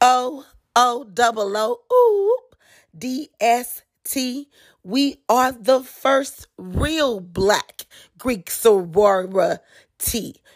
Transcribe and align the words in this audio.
O 0.00 0.46
O 0.74 1.04
double 1.04 1.54
O 1.56 1.80
oop 1.92 2.56
D 2.96 3.30
S 3.40 3.82
T. 4.04 4.48
We 4.82 5.20
are 5.28 5.52
the 5.52 5.82
first 5.82 6.46
real 6.56 7.20
black 7.20 7.84
Greek 8.16 8.50
sorority. 8.50 9.60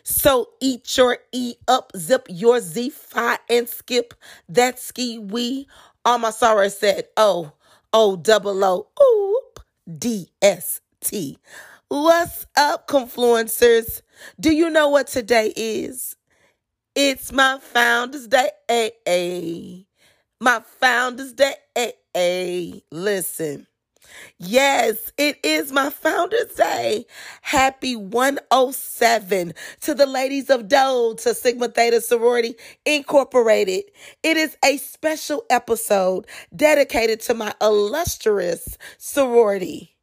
So 0.03 0.49
eat 0.61 0.97
your 0.97 1.19
E 1.33 1.57
up, 1.69 1.93
zip 1.97 2.27
your 2.31 2.61
Z, 2.61 2.91
fi, 2.91 3.39
and 3.51 3.69
skip 3.69 4.15
that 4.49 4.79
ski. 4.79 5.19
We, 5.19 5.67
um, 6.05 6.13
all 6.13 6.19
my 6.19 6.31
soror 6.31 6.71
said 6.73 7.09
O 7.17 7.53
O 7.93 8.17
double 8.17 8.65
O 8.65 8.87
oop 9.03 9.61
D 9.99 10.31
S 10.41 10.81
T. 11.01 11.39
What's 11.89 12.47
up, 12.57 12.89
confluencers? 12.89 14.01
Do 14.41 14.51
you 14.51 14.71
know 14.71 14.89
what 14.89 15.07
today 15.07 15.53
is? 15.55 16.17
It's 16.97 17.33
my 17.33 17.59
Founders 17.59 18.29
Day. 18.29 19.87
My 20.41 20.61
Founders 20.79 21.33
Day. 21.33 22.83
Listen. 22.93 23.67
Yes, 24.39 25.11
it 25.19 25.39
is 25.43 25.73
my 25.73 25.91
Founders 25.91 26.55
Day. 26.57 27.07
Happy 27.43 27.97
107 27.97 29.55
to 29.81 29.95
the 29.95 30.07
ladies 30.07 30.51
of 30.51 30.69
Delta 30.69 31.35
Sigma 31.35 31.67
Theta 31.67 32.01
Sorority 32.01 32.55
Incorporated. 32.87 33.85
It 34.23 34.37
is 34.37 34.57
a 34.65 34.77
special 34.77 35.45
episode 35.51 36.29
dedicated 36.55 37.19
to 37.23 37.35
my 37.35 37.55
illustrious 37.61 38.79
sorority. 38.99 39.94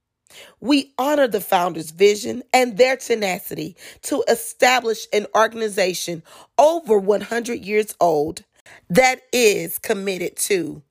We 0.59 0.94
honor 0.98 1.27
the 1.27 1.41
founders' 1.41 1.91
vision 1.91 2.44
and 2.53 2.77
their 2.77 2.98
tenacity 2.98 3.76
to 4.03 4.23
establish 4.27 5.07
an 5.13 5.27
organization 5.35 6.23
over 6.57 6.98
100 6.98 7.66
years 7.66 7.95
old 7.99 8.44
that 8.90 9.21
is 9.31 9.80
committed 9.80 10.38
to 10.38 10.81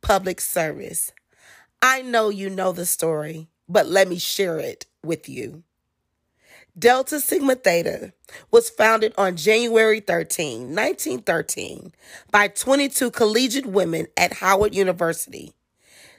public 0.00 0.40
service. 0.40 1.12
I 1.80 2.02
know 2.02 2.28
you 2.28 2.50
know 2.50 2.72
the 2.72 2.86
story, 2.86 3.48
but 3.68 3.86
let 3.86 4.08
me 4.08 4.18
share 4.18 4.58
it 4.58 4.86
with 5.02 5.28
you. 5.28 5.62
Delta 6.76 7.20
Sigma 7.20 7.54
Theta 7.54 8.12
was 8.50 8.68
founded 8.68 9.14
on 9.16 9.36
January 9.36 10.00
13, 10.00 10.74
1913, 10.74 11.92
by 12.32 12.48
22 12.48 13.12
collegiate 13.12 13.66
women 13.66 14.08
at 14.16 14.32
Howard 14.34 14.74
University. 14.74 15.52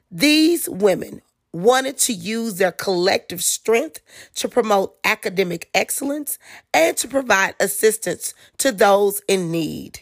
These 0.10 0.70
women 0.70 1.22
wanted 1.56 1.98
to 1.98 2.12
use 2.12 2.56
their 2.56 2.74
collective 2.74 3.42
strength 3.42 4.02
to 4.36 4.50
promote 4.50 4.98
academic 5.06 5.70
excellence 5.74 6.38
and 6.74 6.98
to 6.98 7.08
provide 7.08 7.56
assistance 7.62 8.34
to 8.58 8.74
those 8.74 9.22
in 9.30 9.52
need. 9.52 10.02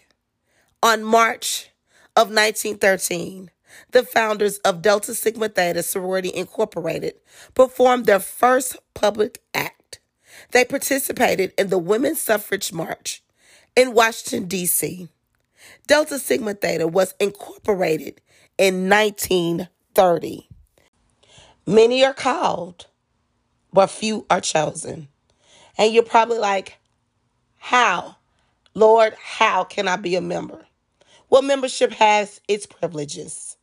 On 0.81 1.04
March 1.04 1.70
of 2.16 2.30
1913, 2.30 3.52
the 3.92 4.04
founders 4.04 4.58
of 4.59 4.81
Delta 4.81 5.14
Sigma 5.14 5.48
Theta 5.48 5.84
Sorority 5.84 6.34
Incorporated 6.34 7.14
performed 7.54 8.08
their 8.08 8.20
first 8.20 8.76
public 8.96 9.40
act. 9.54 10.00
They 10.52 10.66
participated 10.66 11.54
in 11.56 11.70
the 11.70 11.78
Women's 11.78 12.20
Suffrage 12.20 12.74
March 12.74 13.24
in 13.76 13.94
Washington, 13.94 14.48
D.C. 14.48 15.08
Delta 15.86 16.18
Sigma 16.18 16.56
Theta 16.56 16.88
was 16.88 17.14
incorporated 17.20 18.22
in 18.58 18.90
1930. 18.90 20.50
Many 21.66 22.03
are 22.03 22.14
called, 22.14 22.88
but 23.72 23.88
few 23.88 24.25
are 24.30 24.42
chosen. 24.42 25.08
And 25.78 25.94
you're 25.94 26.03
probably 26.03 26.38
like, 26.39 26.78
how? 27.58 28.17
Lord, 28.75 29.16
how 29.22 29.64
can 29.64 29.88
I 29.88 29.95
be 29.95 30.16
a 30.16 30.22
member? 30.22 30.67
Well, 31.30 31.41
membership 31.41 31.94
has 31.94 32.41
its 32.47 32.66
privileges. 32.66 33.58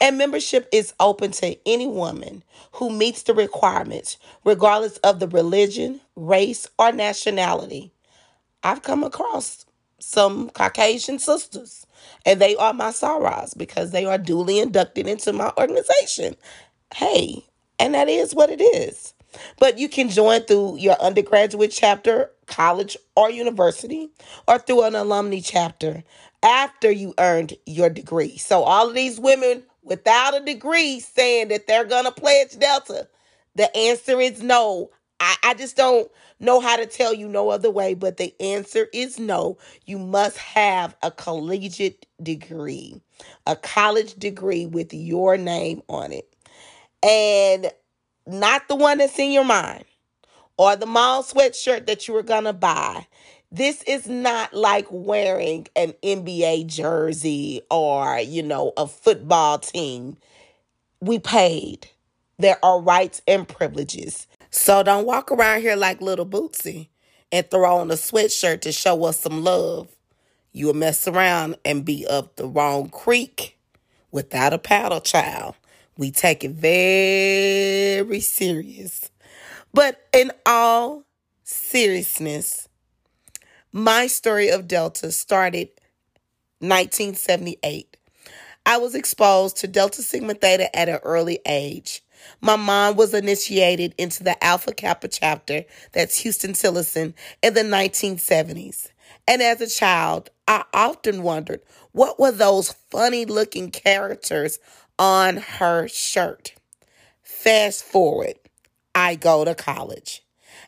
And 0.00 0.18
membership 0.18 0.68
is 0.72 0.94
open 1.00 1.32
to 1.32 1.56
any 1.66 1.86
woman 1.86 2.44
who 2.72 2.90
meets 2.90 3.24
the 3.24 3.34
requirements, 3.34 4.16
regardless 4.44 4.98
of 4.98 5.20
the 5.20 5.28
religion, 5.28 6.00
race, 6.16 6.68
or 6.78 6.92
nationality. 6.92 7.92
I've 8.62 8.82
come 8.82 9.04
across 9.04 9.66
some 9.98 10.50
Caucasian 10.50 11.18
sisters, 11.18 11.86
and 12.26 12.40
they 12.40 12.56
are 12.56 12.74
my 12.74 12.90
sorors 12.90 13.56
because 13.56 13.90
they 13.90 14.06
are 14.06 14.18
duly 14.18 14.60
inducted 14.60 15.06
into 15.08 15.32
my 15.32 15.52
organization 15.58 16.36
hey, 16.94 17.44
and 17.78 17.94
that 17.94 18.08
is 18.08 18.34
what 18.34 18.50
it 18.50 18.60
is. 18.60 19.14
But 19.58 19.78
you 19.78 19.88
can 19.88 20.08
join 20.08 20.42
through 20.42 20.78
your 20.78 21.00
undergraduate 21.00 21.70
chapter, 21.70 22.30
college, 22.46 22.96
or 23.16 23.30
university, 23.30 24.08
or 24.48 24.58
through 24.58 24.82
an 24.84 24.94
alumni 24.94 25.40
chapter 25.42 26.02
after 26.42 26.90
you 26.90 27.14
earned 27.18 27.54
your 27.66 27.90
degree. 27.90 28.36
So, 28.38 28.62
all 28.62 28.88
of 28.88 28.94
these 28.94 29.20
women 29.20 29.62
without 29.82 30.40
a 30.40 30.44
degree 30.44 31.00
saying 31.00 31.48
that 31.48 31.66
they're 31.66 31.84
going 31.84 32.04
to 32.04 32.12
pledge 32.12 32.58
Delta, 32.58 33.08
the 33.54 33.74
answer 33.76 34.20
is 34.20 34.42
no. 34.42 34.90
I, 35.20 35.36
I 35.44 35.54
just 35.54 35.76
don't 35.76 36.10
know 36.40 36.60
how 36.60 36.76
to 36.76 36.86
tell 36.86 37.14
you 37.14 37.28
no 37.28 37.50
other 37.50 37.70
way, 37.70 37.94
but 37.94 38.16
the 38.16 38.34
answer 38.40 38.88
is 38.92 39.18
no. 39.18 39.58
You 39.86 39.98
must 39.98 40.38
have 40.38 40.96
a 41.02 41.10
collegiate 41.10 42.06
degree, 42.22 43.00
a 43.46 43.54
college 43.54 44.14
degree 44.14 44.66
with 44.66 44.92
your 44.94 45.36
name 45.36 45.82
on 45.88 46.12
it 46.12 46.29
and 47.02 47.70
not 48.26 48.68
the 48.68 48.76
one 48.76 48.98
that's 48.98 49.18
in 49.18 49.32
your 49.32 49.44
mind 49.44 49.84
or 50.56 50.76
the 50.76 50.86
mall 50.86 51.22
sweatshirt 51.22 51.86
that 51.86 52.06
you 52.06 52.14
were 52.14 52.22
going 52.22 52.44
to 52.44 52.52
buy. 52.52 53.06
This 53.52 53.82
is 53.84 54.06
not 54.06 54.54
like 54.54 54.86
wearing 54.90 55.66
an 55.74 55.94
NBA 56.02 56.66
jersey 56.66 57.62
or, 57.70 58.18
you 58.18 58.42
know, 58.42 58.72
a 58.76 58.86
football 58.86 59.58
team. 59.58 60.16
We 61.00 61.18
paid. 61.18 61.88
There 62.38 62.62
are 62.64 62.80
rights 62.80 63.22
and 63.26 63.48
privileges. 63.48 64.26
So 64.50 64.82
don't 64.82 65.06
walk 65.06 65.32
around 65.32 65.62
here 65.62 65.76
like 65.76 66.00
little 66.00 66.26
Bootsy 66.26 66.88
and 67.32 67.50
throw 67.50 67.76
on 67.78 67.90
a 67.90 67.94
sweatshirt 67.94 68.60
to 68.62 68.72
show 68.72 69.04
us 69.04 69.20
some 69.20 69.42
love. 69.42 69.88
You'll 70.52 70.74
mess 70.74 71.06
around 71.08 71.56
and 71.64 71.84
be 71.84 72.06
up 72.06 72.36
the 72.36 72.46
wrong 72.46 72.88
creek 72.90 73.56
without 74.10 74.52
a 74.52 74.58
paddle 74.58 75.00
child. 75.00 75.54
We 76.00 76.10
take 76.10 76.44
it 76.44 76.52
very 76.52 78.20
serious. 78.20 79.10
But 79.74 80.00
in 80.14 80.32
all 80.46 81.04
seriousness, 81.44 82.68
my 83.70 84.06
story 84.06 84.48
of 84.48 84.66
Delta 84.66 85.12
started 85.12 85.68
1978. 86.60 87.98
I 88.64 88.78
was 88.78 88.94
exposed 88.94 89.58
to 89.58 89.68
Delta 89.68 90.00
Sigma 90.00 90.32
Theta 90.32 90.74
at 90.74 90.88
an 90.88 91.00
early 91.02 91.40
age. 91.46 92.02
My 92.40 92.56
mom 92.56 92.96
was 92.96 93.12
initiated 93.12 93.94
into 93.98 94.24
the 94.24 94.42
Alpha 94.42 94.72
Kappa 94.72 95.08
chapter, 95.08 95.66
that's 95.92 96.22
Huston-Tillotson, 96.22 97.12
in 97.42 97.52
the 97.52 97.60
1970s. 97.60 98.88
And 99.28 99.42
as 99.42 99.60
a 99.60 99.68
child, 99.68 100.30
I 100.48 100.64
often 100.72 101.22
wondered 101.22 101.60
what 101.92 102.18
were 102.18 102.32
those 102.32 102.72
funny 102.90 103.26
looking 103.26 103.70
characters 103.70 104.58
on 105.00 105.38
her 105.38 105.88
shirt. 105.88 106.54
Fast 107.22 107.82
forward, 107.82 108.34
I 108.94 109.16
go 109.16 109.44
to 109.44 109.54
college. 109.54 110.22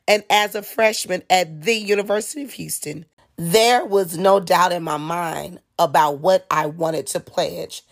And 0.08 0.24
as 0.30 0.54
a 0.54 0.62
freshman 0.62 1.22
at 1.30 1.62
the 1.62 1.74
University 1.74 2.42
of 2.42 2.52
Houston, 2.54 3.04
there 3.36 3.84
was 3.84 4.16
no 4.16 4.40
doubt 4.40 4.72
in 4.72 4.82
my 4.82 4.96
mind 4.96 5.60
about 5.78 6.18
what 6.18 6.46
I 6.50 6.66
wanted 6.66 7.06
to 7.08 7.20
pledge 7.20 7.82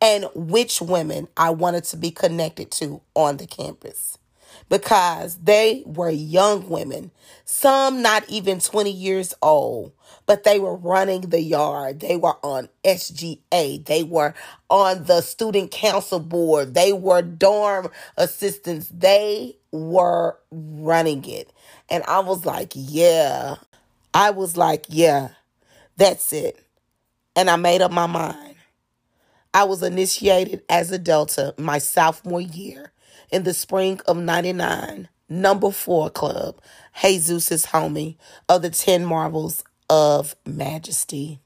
and 0.00 0.26
which 0.34 0.82
women 0.82 1.28
I 1.36 1.50
wanted 1.50 1.84
to 1.84 1.96
be 1.96 2.10
connected 2.10 2.70
to 2.72 3.00
on 3.14 3.38
the 3.38 3.46
campus 3.46 4.18
because 4.68 5.36
they 5.36 5.82
were 5.86 6.10
young 6.10 6.68
women, 6.68 7.10
some 7.44 8.02
not 8.02 8.28
even 8.28 8.60
20 8.60 8.90
years 8.90 9.34
old, 9.42 9.92
but 10.26 10.44
they 10.44 10.58
were 10.58 10.74
running 10.74 11.22
the 11.22 11.40
yard. 11.40 12.00
They 12.00 12.16
were 12.16 12.36
on 12.42 12.68
SGA. 12.84 13.84
They 13.84 14.02
were 14.02 14.34
on 14.68 15.04
the 15.04 15.20
student 15.20 15.70
council 15.70 16.20
board. 16.20 16.74
They 16.74 16.92
were 16.92 17.22
dorm 17.22 17.90
assistants. 18.16 18.88
They 18.88 19.56
were 19.70 20.36
running 20.50 21.24
it. 21.24 21.52
And 21.88 22.02
I 22.04 22.20
was 22.20 22.44
like, 22.44 22.72
yeah. 22.74 23.56
I 24.12 24.30
was 24.30 24.56
like, 24.56 24.86
yeah, 24.88 25.28
that's 25.96 26.32
it. 26.32 26.58
And 27.36 27.50
I 27.50 27.56
made 27.56 27.82
up 27.82 27.92
my 27.92 28.06
mind. 28.06 28.56
I 29.54 29.64
was 29.64 29.82
initiated 29.82 30.62
as 30.68 30.90
a 30.90 30.98
Delta 30.98 31.54
my 31.56 31.78
sophomore 31.78 32.40
year 32.40 32.92
in 33.30 33.44
the 33.44 33.54
spring 33.54 34.00
of 34.06 34.16
99, 34.16 35.08
number 35.28 35.70
four 35.70 36.10
club, 36.10 36.60
Jesus' 37.00 37.66
homie 37.66 38.16
of 38.48 38.62
the 38.62 38.70
10 38.70 39.04
marvels 39.04 39.64
of 39.90 40.34
majesty. 40.46 41.40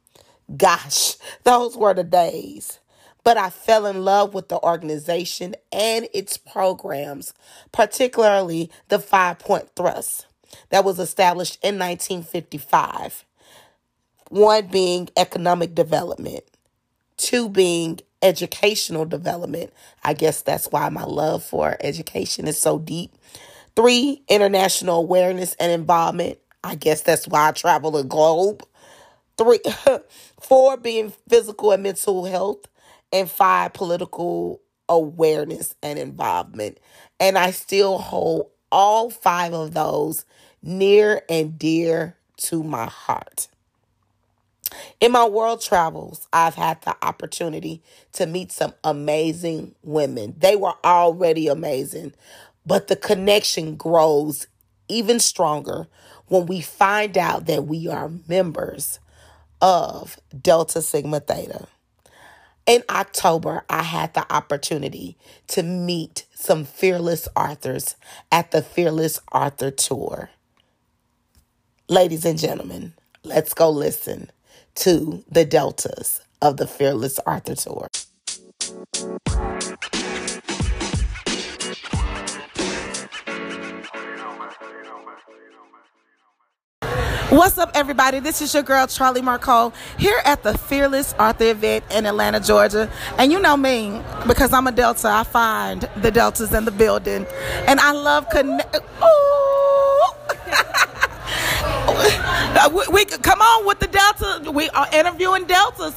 Gosh, 0.57 1.17
those 1.45 1.77
were 1.77 1.95
the 1.95 2.05
days. 2.05 2.81
But 3.23 3.37
I 3.37 3.51
fell 3.51 3.87
in 3.87 4.05
love 4.05 4.35
with 4.35 4.49
the 4.49 4.61
organization 4.61 5.55
and 5.71 6.09
its 6.15 6.37
programs, 6.37 7.35
particularly 7.71 8.71
the 8.89 8.99
five 8.99 9.39
point 9.39 9.69
thrust 9.77 10.27
that 10.71 10.85
was 10.85 10.99
established 10.99 11.59
in 11.63 11.79
1955. 11.79 13.25
One 14.31 14.67
being 14.69 15.11
economic 15.17 15.75
development, 15.75 16.45
two 17.17 17.49
being 17.49 18.01
educational 18.23 19.05
development. 19.05 19.73
I 20.05 20.15
guess 20.15 20.43
that's 20.43 20.67
why 20.69 20.89
my 20.89 21.05
love 21.05 21.45
for 21.45 21.77
education 21.81 22.47
is 22.49 22.59
so 22.59 22.79
deep. 22.79 23.13
Three, 23.77 24.23
international 24.29 24.99
awareness 24.99 25.55
and 25.61 25.73
involvement. 25.73 26.39
I 26.63 26.75
guess 26.75 27.03
that's 27.03 27.27
why 27.29 27.49
I 27.49 27.53
travel 27.53 27.93
the 27.93 28.05
globe. 28.05 28.65
Three, 29.39 29.61
four, 30.41 30.77
being 30.77 31.13
physical 31.29 31.73
and 31.73 31.83
mental 31.83 32.25
health. 32.25 32.67
And 33.13 33.31
five, 33.31 33.73
political 33.73 34.61
awareness 34.89 35.75
and 35.83 35.99
involvement. 35.99 36.79
And 37.19 37.37
I 37.37 37.51
still 37.51 37.99
hold 37.99 38.51
all 38.71 39.11
five 39.11 39.53
of 39.53 39.75
those 39.75 40.25
near 40.63 41.23
and 41.29 41.59
dear 41.59 42.17
to 42.37 42.63
my 42.63 42.87
heart. 42.87 43.49
In 45.01 45.13
my 45.13 45.27
world 45.27 45.61
travels, 45.61 46.29
I've 46.33 46.55
had 46.55 46.83
the 46.83 46.97
opportunity 47.03 47.83
to 48.13 48.27
meet 48.27 48.53
some 48.53 48.75
amazing 48.85 49.75
women. 49.83 50.35
They 50.39 50.57
were 50.57 50.75
already 50.85 51.49
amazing, 51.49 52.15
but 52.67 52.89
the 52.89 52.97
connection 52.97 53.77
grows 53.77 54.47
even 54.89 55.21
stronger 55.21 55.89
when 56.27 56.47
we 56.47 56.61
find 56.61 57.17
out 57.17 57.47
that 57.47 57.67
we 57.67 57.89
are 57.89 58.11
members 58.29 58.99
of 59.61 60.19
Delta 60.41 60.83
Sigma 60.83 61.21
Theta. 61.21 61.67
In 62.67 62.85
October, 62.89 63.65
I 63.69 63.83
had 63.83 64.15
the 64.15 64.33
opportunity 64.33 65.17
to 65.49 65.63
meet 65.63 66.27
some 66.35 66.65
fearless 66.65 67.27
authors 67.35 67.97
at 68.31 68.51
the 68.53 68.63
Fearless 68.63 69.21
Author 69.33 69.71
Tour. 69.71 70.31
Ladies 71.89 72.25
and 72.25 72.39
gentlemen, 72.39 72.95
let's 73.25 73.55
go 73.55 73.71
listen 73.71 74.31
to 74.81 75.23
the 75.31 75.45
Deltas 75.45 76.23
of 76.41 76.57
the 76.57 76.67
Fearless 76.67 77.21
Author 77.27 77.55
Tour. 77.55 77.87
What's 87.29 87.59
up, 87.59 87.73
everybody? 87.75 88.21
This 88.21 88.41
is 88.41 88.55
your 88.55 88.63
girl, 88.63 88.87
Charlie 88.87 89.21
Marco, 89.21 89.75
here 89.99 90.23
at 90.25 90.43
the 90.43 90.57
Fearless 90.57 91.13
Author 91.19 91.51
event 91.51 91.85
in 91.91 92.07
Atlanta, 92.07 92.41
Georgia. 92.41 92.91
And 93.19 93.31
you 93.31 93.39
know 93.39 93.59
me, 93.59 94.01
because 94.27 94.55
I'm 94.55 94.67
a 94.67 94.73
Delta, 94.73 95.09
I 95.09 95.25
find 95.25 95.83
the 95.97 96.11
Deltas 96.11 96.55
in 96.55 96.65
the 96.65 96.71
building. 96.71 97.27
And 97.67 97.81
I 97.81 97.93
love 97.93 98.31
connect. 98.31 98.79
Uh, 102.03 102.69
we, 102.73 102.83
we 102.93 103.05
come 103.05 103.41
on 103.41 103.67
with 103.67 103.79
the 103.79 103.87
Delta. 103.87 104.51
We 104.51 104.69
are 104.71 104.89
interviewing 104.93 105.45
Deltas. 105.45 105.95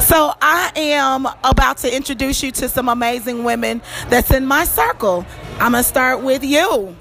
so 0.00 0.32
I 0.40 0.72
am 0.76 1.26
about 1.44 1.78
to 1.78 1.94
introduce 1.94 2.42
you 2.42 2.50
to 2.52 2.68
some 2.68 2.88
amazing 2.88 3.44
women 3.44 3.80
that's 4.08 4.30
in 4.30 4.46
my 4.46 4.64
circle. 4.64 5.24
I'm 5.54 5.72
gonna 5.72 5.82
start 5.82 6.22
with 6.22 6.44
you. 6.44 6.96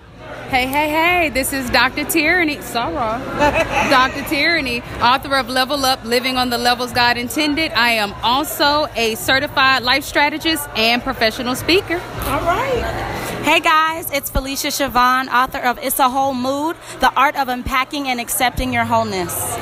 Hey, 0.49 0.65
hey, 0.65 0.89
hey, 0.89 1.29
this 1.29 1.51
is 1.51 1.69
Dr. 1.71 2.05
Tyranny, 2.05 2.61
Sarah. 2.61 3.21
Dr. 3.89 4.23
Tyranny, 4.29 4.81
author 5.01 5.35
of 5.35 5.49
Level 5.49 5.83
Up 5.83 6.01
Living 6.05 6.37
on 6.37 6.49
the 6.49 6.57
Levels 6.57 6.93
God 6.93 7.17
Intended. 7.17 7.73
I 7.73 7.91
am 7.91 8.13
also 8.23 8.87
a 8.95 9.15
certified 9.15 9.83
life 9.83 10.05
strategist 10.05 10.69
and 10.77 11.03
professional 11.03 11.53
speaker. 11.53 11.95
All 11.95 12.41
right. 12.41 13.26
Hey 13.47 13.61
guys, 13.61 14.11
it's 14.11 14.29
Felichia 14.29 14.71
Siobhan, 14.71 15.29
author 15.31 15.59
of 15.59 15.79
It's 15.81 15.99
a 15.99 16.09
Whole 16.09 16.33
Mood 16.33 16.75
The 16.99 17.09
Art 17.13 17.37
of 17.37 17.47
Unpacking 17.47 18.09
and 18.09 18.19
Accepting 18.19 18.73
Your 18.73 18.83
Wholeness. 18.83 19.55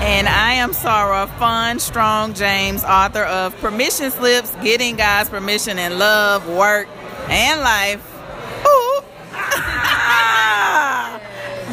And 0.00 0.26
I 0.26 0.54
am 0.54 0.72
Sarah 0.72 1.26
Fon 1.38 1.80
Strong 1.80 2.32
James, 2.32 2.84
author 2.84 3.24
of 3.24 3.54
Permission 3.58 4.10
Slips 4.10 4.54
Getting 4.62 4.96
God's 4.96 5.28
Permission 5.28 5.78
in 5.78 5.98
Love, 5.98 6.48
Work, 6.48 6.88
and 7.28 7.60
Life. 7.60 8.02
Ooh. 8.66 9.02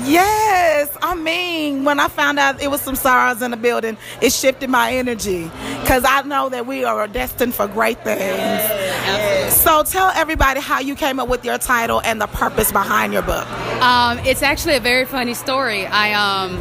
Yes, 0.06 0.96
I 1.02 1.16
mean, 1.16 1.84
when 1.84 2.00
I 2.00 2.08
found 2.08 2.38
out 2.38 2.62
it 2.62 2.70
was 2.70 2.82
some 2.82 2.96
sorors 2.96 3.42
in 3.42 3.52
the 3.52 3.58
building, 3.58 3.98
it 4.22 4.32
shifted 4.32 4.70
my 4.70 4.94
energy 4.94 5.50
because 5.82 6.04
I 6.08 6.22
know 6.22 6.50
that 6.50 6.68
we 6.68 6.84
are 6.84 7.08
destined 7.08 7.56
for 7.56 7.68
great 7.68 8.04
things. 8.04 8.20
Yes. 8.20 9.62
So 9.62 9.84
tell 9.84 10.10
everybody 10.10 10.60
how 10.60 10.80
you 10.80 10.96
came 10.96 11.20
up 11.20 11.28
with 11.28 11.44
your 11.44 11.58
title 11.58 12.02
and 12.02 12.22
the 12.22 12.28
purpose 12.28 12.72
behind 12.72 13.14
your 13.14 13.24
book. 13.24 13.50
Um, 13.82 14.20
it's 14.20 14.44
actually 14.44 14.76
a 14.76 14.80
very 14.80 15.06
funny 15.06 15.34
story. 15.34 15.86
I 15.88 16.14
um, 16.14 16.58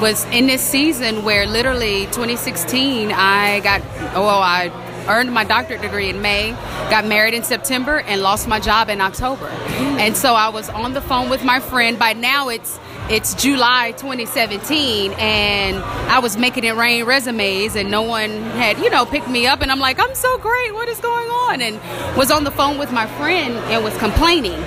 was 0.00 0.24
in 0.26 0.46
this 0.46 0.62
season 0.62 1.24
where 1.24 1.46
literally 1.46 2.06
2016, 2.06 3.10
I 3.12 3.60
got, 3.60 3.82
well, 4.14 4.28
I 4.28 4.68
earned 5.08 5.32
my 5.32 5.44
doctorate 5.44 5.82
degree 5.82 6.08
in 6.08 6.22
May, 6.22 6.50
got 6.90 7.06
married 7.06 7.34
in 7.34 7.42
September, 7.42 8.00
and 8.00 8.22
lost 8.22 8.48
my 8.48 8.60
job 8.60 8.88
in 8.88 9.00
October. 9.00 9.46
And 9.46 10.16
so 10.16 10.34
I 10.34 10.48
was 10.48 10.68
on 10.68 10.92
the 10.92 11.00
phone 11.00 11.30
with 11.30 11.44
my 11.44 11.60
friend. 11.60 11.98
By 11.98 12.12
now 12.12 12.48
it's 12.48 12.78
it's 13.10 13.34
July 13.34 13.92
2017 13.98 15.12
and 15.12 15.76
I 15.76 16.20
was 16.20 16.38
making 16.38 16.64
it 16.64 16.74
rain 16.74 17.04
resumes 17.04 17.76
and 17.76 17.90
no 17.90 18.00
one 18.00 18.30
had, 18.30 18.78
you 18.78 18.88
know, 18.88 19.04
picked 19.04 19.28
me 19.28 19.46
up 19.46 19.60
and 19.60 19.70
I'm 19.70 19.78
like, 19.78 20.00
I'm 20.00 20.14
so 20.14 20.38
great, 20.38 20.72
what 20.72 20.88
is 20.88 21.00
going 21.00 21.28
on? 21.28 21.60
And 21.60 22.16
was 22.16 22.30
on 22.30 22.44
the 22.44 22.50
phone 22.50 22.78
with 22.78 22.92
my 22.92 23.06
friend 23.18 23.56
and 23.56 23.84
was 23.84 23.94
complaining. 23.98 24.58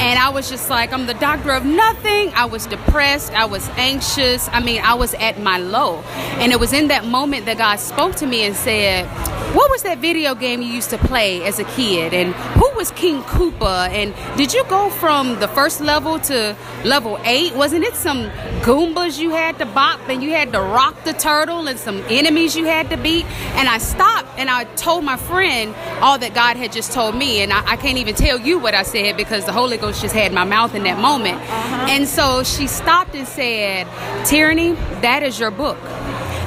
And 0.00 0.18
I 0.18 0.28
was 0.28 0.48
just 0.48 0.70
like, 0.70 0.92
I'm 0.92 1.06
the 1.06 1.14
doctor 1.14 1.50
of 1.50 1.64
nothing. 1.64 2.32
I 2.34 2.44
was 2.44 2.66
depressed, 2.66 3.32
I 3.32 3.44
was 3.44 3.68
anxious. 3.70 4.48
I 4.48 4.60
mean, 4.60 4.80
I 4.82 4.94
was 4.94 5.14
at 5.14 5.40
my 5.40 5.58
low. 5.58 6.02
And 6.40 6.52
it 6.52 6.60
was 6.60 6.72
in 6.72 6.88
that 6.88 7.04
moment 7.04 7.46
that 7.46 7.58
God 7.58 7.76
spoke 7.76 8.14
to 8.16 8.26
me 8.26 8.42
and 8.42 8.54
said, 8.54 9.06
what 9.54 9.70
was 9.70 9.84
that 9.84 9.98
video 9.98 10.34
game 10.34 10.62
you 10.62 10.72
used 10.72 10.90
to 10.90 10.98
play 10.98 11.44
as 11.44 11.60
a 11.60 11.64
kid? 11.64 12.12
And 12.12 12.34
who 12.34 12.68
was 12.74 12.90
King 12.90 13.22
Koopa? 13.22 13.88
And 13.88 14.12
did 14.36 14.52
you 14.52 14.64
go 14.64 14.90
from 14.90 15.38
the 15.38 15.46
first 15.46 15.80
level 15.80 16.18
to 16.20 16.56
level 16.84 17.20
eight? 17.22 17.54
Wasn't 17.54 17.84
it 17.84 17.94
some 17.94 18.30
Goombas 18.62 19.16
you 19.20 19.30
had 19.30 19.58
to 19.58 19.66
bop 19.66 20.00
and 20.08 20.24
you 20.24 20.30
had 20.30 20.52
to 20.54 20.60
rock 20.60 21.04
the 21.04 21.12
turtle 21.12 21.68
and 21.68 21.78
some 21.78 22.02
enemies 22.08 22.56
you 22.56 22.64
had 22.64 22.90
to 22.90 22.96
beat? 22.96 23.26
And 23.54 23.68
I 23.68 23.78
stopped 23.78 24.28
and 24.38 24.50
I 24.50 24.64
told 24.74 25.04
my 25.04 25.16
friend 25.16 25.72
all 26.00 26.18
that 26.18 26.34
God 26.34 26.56
had 26.56 26.72
just 26.72 26.90
told 26.90 27.14
me. 27.14 27.40
And 27.40 27.52
I, 27.52 27.74
I 27.74 27.76
can't 27.76 27.98
even 27.98 28.16
tell 28.16 28.40
you 28.40 28.58
what 28.58 28.74
I 28.74 28.82
said 28.82 29.16
because 29.16 29.44
the 29.44 29.52
Holy 29.52 29.76
Ghost 29.76 29.93
just 30.00 30.14
had 30.14 30.32
my 30.32 30.44
mouth 30.44 30.74
in 30.74 30.82
that 30.84 30.98
moment. 30.98 31.36
Uh-huh. 31.36 31.86
And 31.90 32.08
so 32.08 32.42
she 32.42 32.66
stopped 32.66 33.14
and 33.14 33.26
said, 33.26 33.86
Tyranny, 34.26 34.72
that 35.02 35.22
is 35.22 35.38
your 35.38 35.50
book. 35.50 35.78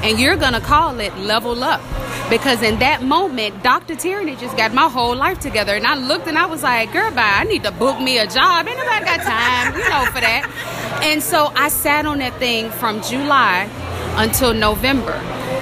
And 0.04 0.20
you're 0.20 0.36
going 0.36 0.54
to 0.54 0.62
call 0.62 1.00
it 1.00 1.16
Level 1.18 1.64
Up 1.64 1.82
because 2.30 2.62
in 2.62 2.80
that 2.80 3.04
moment, 3.04 3.64
Dr. 3.64 3.96
Tyranny 3.96 4.36
just 4.36 4.58
got 4.58 4.74
my 4.74 4.90
whole 4.90 5.16
life 5.16 5.40
together. 5.40 5.76
And 5.76 5.88
I 5.88 5.96
looked 5.96 6.28
and 6.28 6.38
I 6.38 6.46
was 6.46 6.64
like, 6.64 6.92
girl, 6.92 7.10
bye, 7.12 7.38
I 7.40 7.44
need 7.46 7.64
to 7.64 7.72
book 7.72 8.00
me 8.00 8.18
a 8.18 8.28
job. 8.28 8.68
Ain't 8.68 8.78
nobody 8.78 9.06
got 9.06 9.22
time, 9.22 9.74
you 9.74 9.90
know, 9.90 10.06
for 10.06 10.22
that. 10.22 10.74
And 10.98 11.22
so 11.22 11.52
I 11.56 11.70
sat 11.70 12.08
on 12.08 12.18
that 12.20 12.40
thing 12.40 12.72
from 12.72 13.04
July 13.04 13.70
until 14.16 14.52
November. 14.52 15.14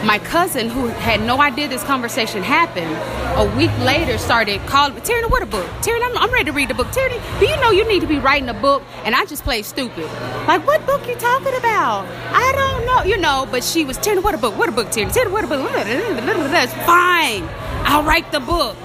My 0.05 0.19
cousin, 0.19 0.69
who 0.69 0.85
had 0.85 1.21
no 1.21 1.41
idea 1.41 1.67
this 1.67 1.83
conversation 1.83 2.43
happened, 2.43 2.93
a 3.39 3.57
week 3.57 3.75
later 3.79 4.19
started 4.19 4.61
calling 4.67 5.01
Tyranny, 5.01 5.27
what 5.29 5.41
a 5.41 5.47
book? 5.47 5.67
Tyranny, 5.81 6.05
I'm, 6.05 6.17
I'm, 6.19 6.31
ready 6.31 6.45
to 6.45 6.51
read 6.51 6.69
the 6.69 6.75
book. 6.75 6.91
Tyranny, 6.91 7.19
do 7.39 7.47
you 7.47 7.55
know 7.59 7.71
you 7.71 7.87
need 7.87 8.01
to 8.01 8.07
be 8.07 8.19
writing 8.19 8.47
a 8.47 8.53
book? 8.53 8.83
And 9.03 9.15
I 9.15 9.25
just 9.25 9.43
played 9.43 9.65
stupid. 9.65 10.05
Like, 10.47 10.65
what 10.67 10.85
book 10.85 11.07
you 11.07 11.15
talking 11.15 11.55
about? 11.55 12.05
I 12.31 12.51
don't 12.53 12.85
know, 12.85 13.01
you 13.03 13.19
know, 13.19 13.47
but 13.49 13.63
she 13.63 13.83
was, 13.83 13.97
Tyranny, 13.97 14.21
what 14.21 14.35
a 14.35 14.37
book? 14.37 14.55
What 14.55 14.69
a 14.69 14.71
book, 14.71 14.91
Tyranny? 14.91 15.11
Tyranny, 15.11 15.33
what 15.33 15.43
a 15.43 15.47
book? 15.47 15.71
That's 15.71 16.73
fine. 16.85 17.49
I'll 17.87 18.03
write 18.03 18.31
the 18.31 18.41
book. 18.41 18.77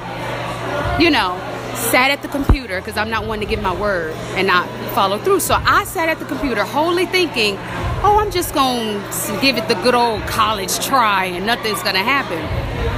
You 0.98 1.10
know, 1.10 1.36
sat 1.80 2.10
at 2.10 2.22
the 2.22 2.28
computer 2.28 2.78
because 2.80 2.96
I'm 2.96 3.10
not 3.10 3.26
one 3.26 3.40
to 3.40 3.46
give 3.46 3.62
my 3.62 3.74
word 3.74 4.12
and 4.36 4.46
not 4.46 4.68
follow 4.94 5.18
through. 5.18 5.40
So 5.40 5.54
I 5.54 5.84
sat 5.84 6.08
at 6.08 6.18
the 6.18 6.26
computer 6.26 6.64
wholly 6.64 7.06
thinking, 7.06 7.56
oh, 8.02 8.18
I'm 8.20 8.30
just 8.30 8.54
going 8.54 9.02
to 9.02 9.38
give 9.40 9.56
it 9.56 9.68
the 9.68 9.74
good 9.76 9.94
old 9.94 10.22
college 10.22 10.78
try 10.84 11.24
and 11.24 11.46
nothing's 11.46 11.82
going 11.82 11.96
to 11.96 12.02
happen. 12.02 12.38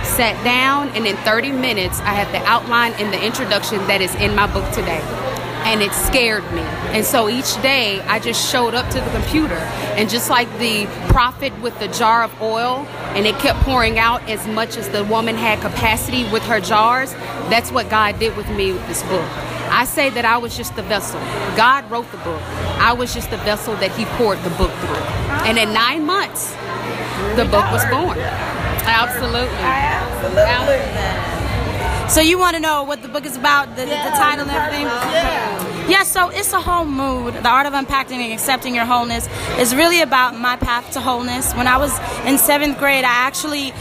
Sat 0.04 0.42
down, 0.44 0.88
and 0.90 1.06
in 1.06 1.16
30 1.18 1.52
minutes, 1.52 2.00
I 2.00 2.12
had 2.12 2.28
the 2.32 2.44
outline 2.46 2.92
and 2.94 3.12
the 3.12 3.24
introduction 3.24 3.78
that 3.86 4.00
is 4.00 4.14
in 4.16 4.34
my 4.34 4.52
book 4.52 4.68
today. 4.72 5.00
And 5.64 5.80
it 5.80 5.92
scared 5.92 6.44
me. 6.52 6.62
And 6.92 7.04
so 7.04 7.28
each 7.28 7.60
day, 7.62 8.00
I 8.02 8.18
just 8.18 8.50
showed 8.50 8.74
up 8.74 8.88
to 8.90 9.00
the 9.00 9.10
computer. 9.10 9.58
And 9.96 10.10
just 10.10 10.28
like 10.28 10.48
the 10.58 10.86
prophet 11.08 11.52
with 11.60 11.78
the 11.78 11.88
jar 11.88 12.24
of 12.24 12.42
oil, 12.42 12.86
and 13.14 13.26
it 13.26 13.38
kept 13.38 13.60
pouring 13.60 13.98
out 13.98 14.28
as 14.28 14.46
much 14.46 14.76
as 14.76 14.88
the 14.88 15.04
woman 15.04 15.36
had 15.36 15.60
capacity 15.60 16.24
with 16.30 16.42
her 16.44 16.60
jars, 16.60 17.12
that's 17.48 17.70
what 17.70 17.88
God 17.88 18.18
did 18.18 18.36
with 18.36 18.48
me 18.50 18.72
with 18.72 18.86
this 18.88 19.02
book. 19.04 19.28
I 19.70 19.84
say 19.84 20.10
that 20.10 20.24
I 20.24 20.36
was 20.36 20.56
just 20.56 20.76
the 20.76 20.82
vessel. 20.82 21.20
God 21.56 21.90
wrote 21.90 22.10
the 22.10 22.18
book. 22.18 22.42
I 22.78 22.92
was 22.92 23.14
just 23.14 23.30
the 23.30 23.38
vessel 23.38 23.74
that 23.76 23.90
He 23.92 24.04
poured 24.04 24.38
the 24.42 24.50
book 24.50 24.70
through. 24.70 24.96
And 25.48 25.58
in 25.58 25.72
nine 25.72 26.04
months, 26.04 26.52
the 27.36 27.44
book 27.44 27.64
was 27.72 27.84
born. 27.86 28.18
Absolutely. 28.84 29.48
Absolutely. 29.48 31.31
So 32.12 32.20
you 32.20 32.36
want 32.38 32.56
to 32.56 32.60
know 32.60 32.82
what 32.82 33.00
the 33.00 33.08
book 33.08 33.24
is 33.24 33.38
about, 33.38 33.74
the, 33.74 33.86
yeah, 33.86 34.10
the 34.10 34.14
title 34.14 34.42
and 34.42 34.50
everything? 34.50 34.84
Yeah. 34.84 35.71
Yeah, 35.88 36.04
so 36.04 36.28
it's 36.28 36.52
a 36.52 36.60
whole 36.60 36.84
mood. 36.84 37.34
The 37.34 37.48
art 37.48 37.66
of 37.66 37.74
unpacking 37.74 38.20
and 38.20 38.32
accepting 38.32 38.74
your 38.74 38.84
wholeness 38.84 39.28
is 39.58 39.74
really 39.74 40.00
about 40.00 40.38
my 40.38 40.56
path 40.56 40.92
to 40.92 41.00
wholeness. 41.00 41.52
When 41.54 41.66
I 41.66 41.76
was 41.76 41.98
in 42.24 42.38
seventh 42.38 42.78
grade, 42.78 43.04
I 43.04 43.26
actually 43.26 43.72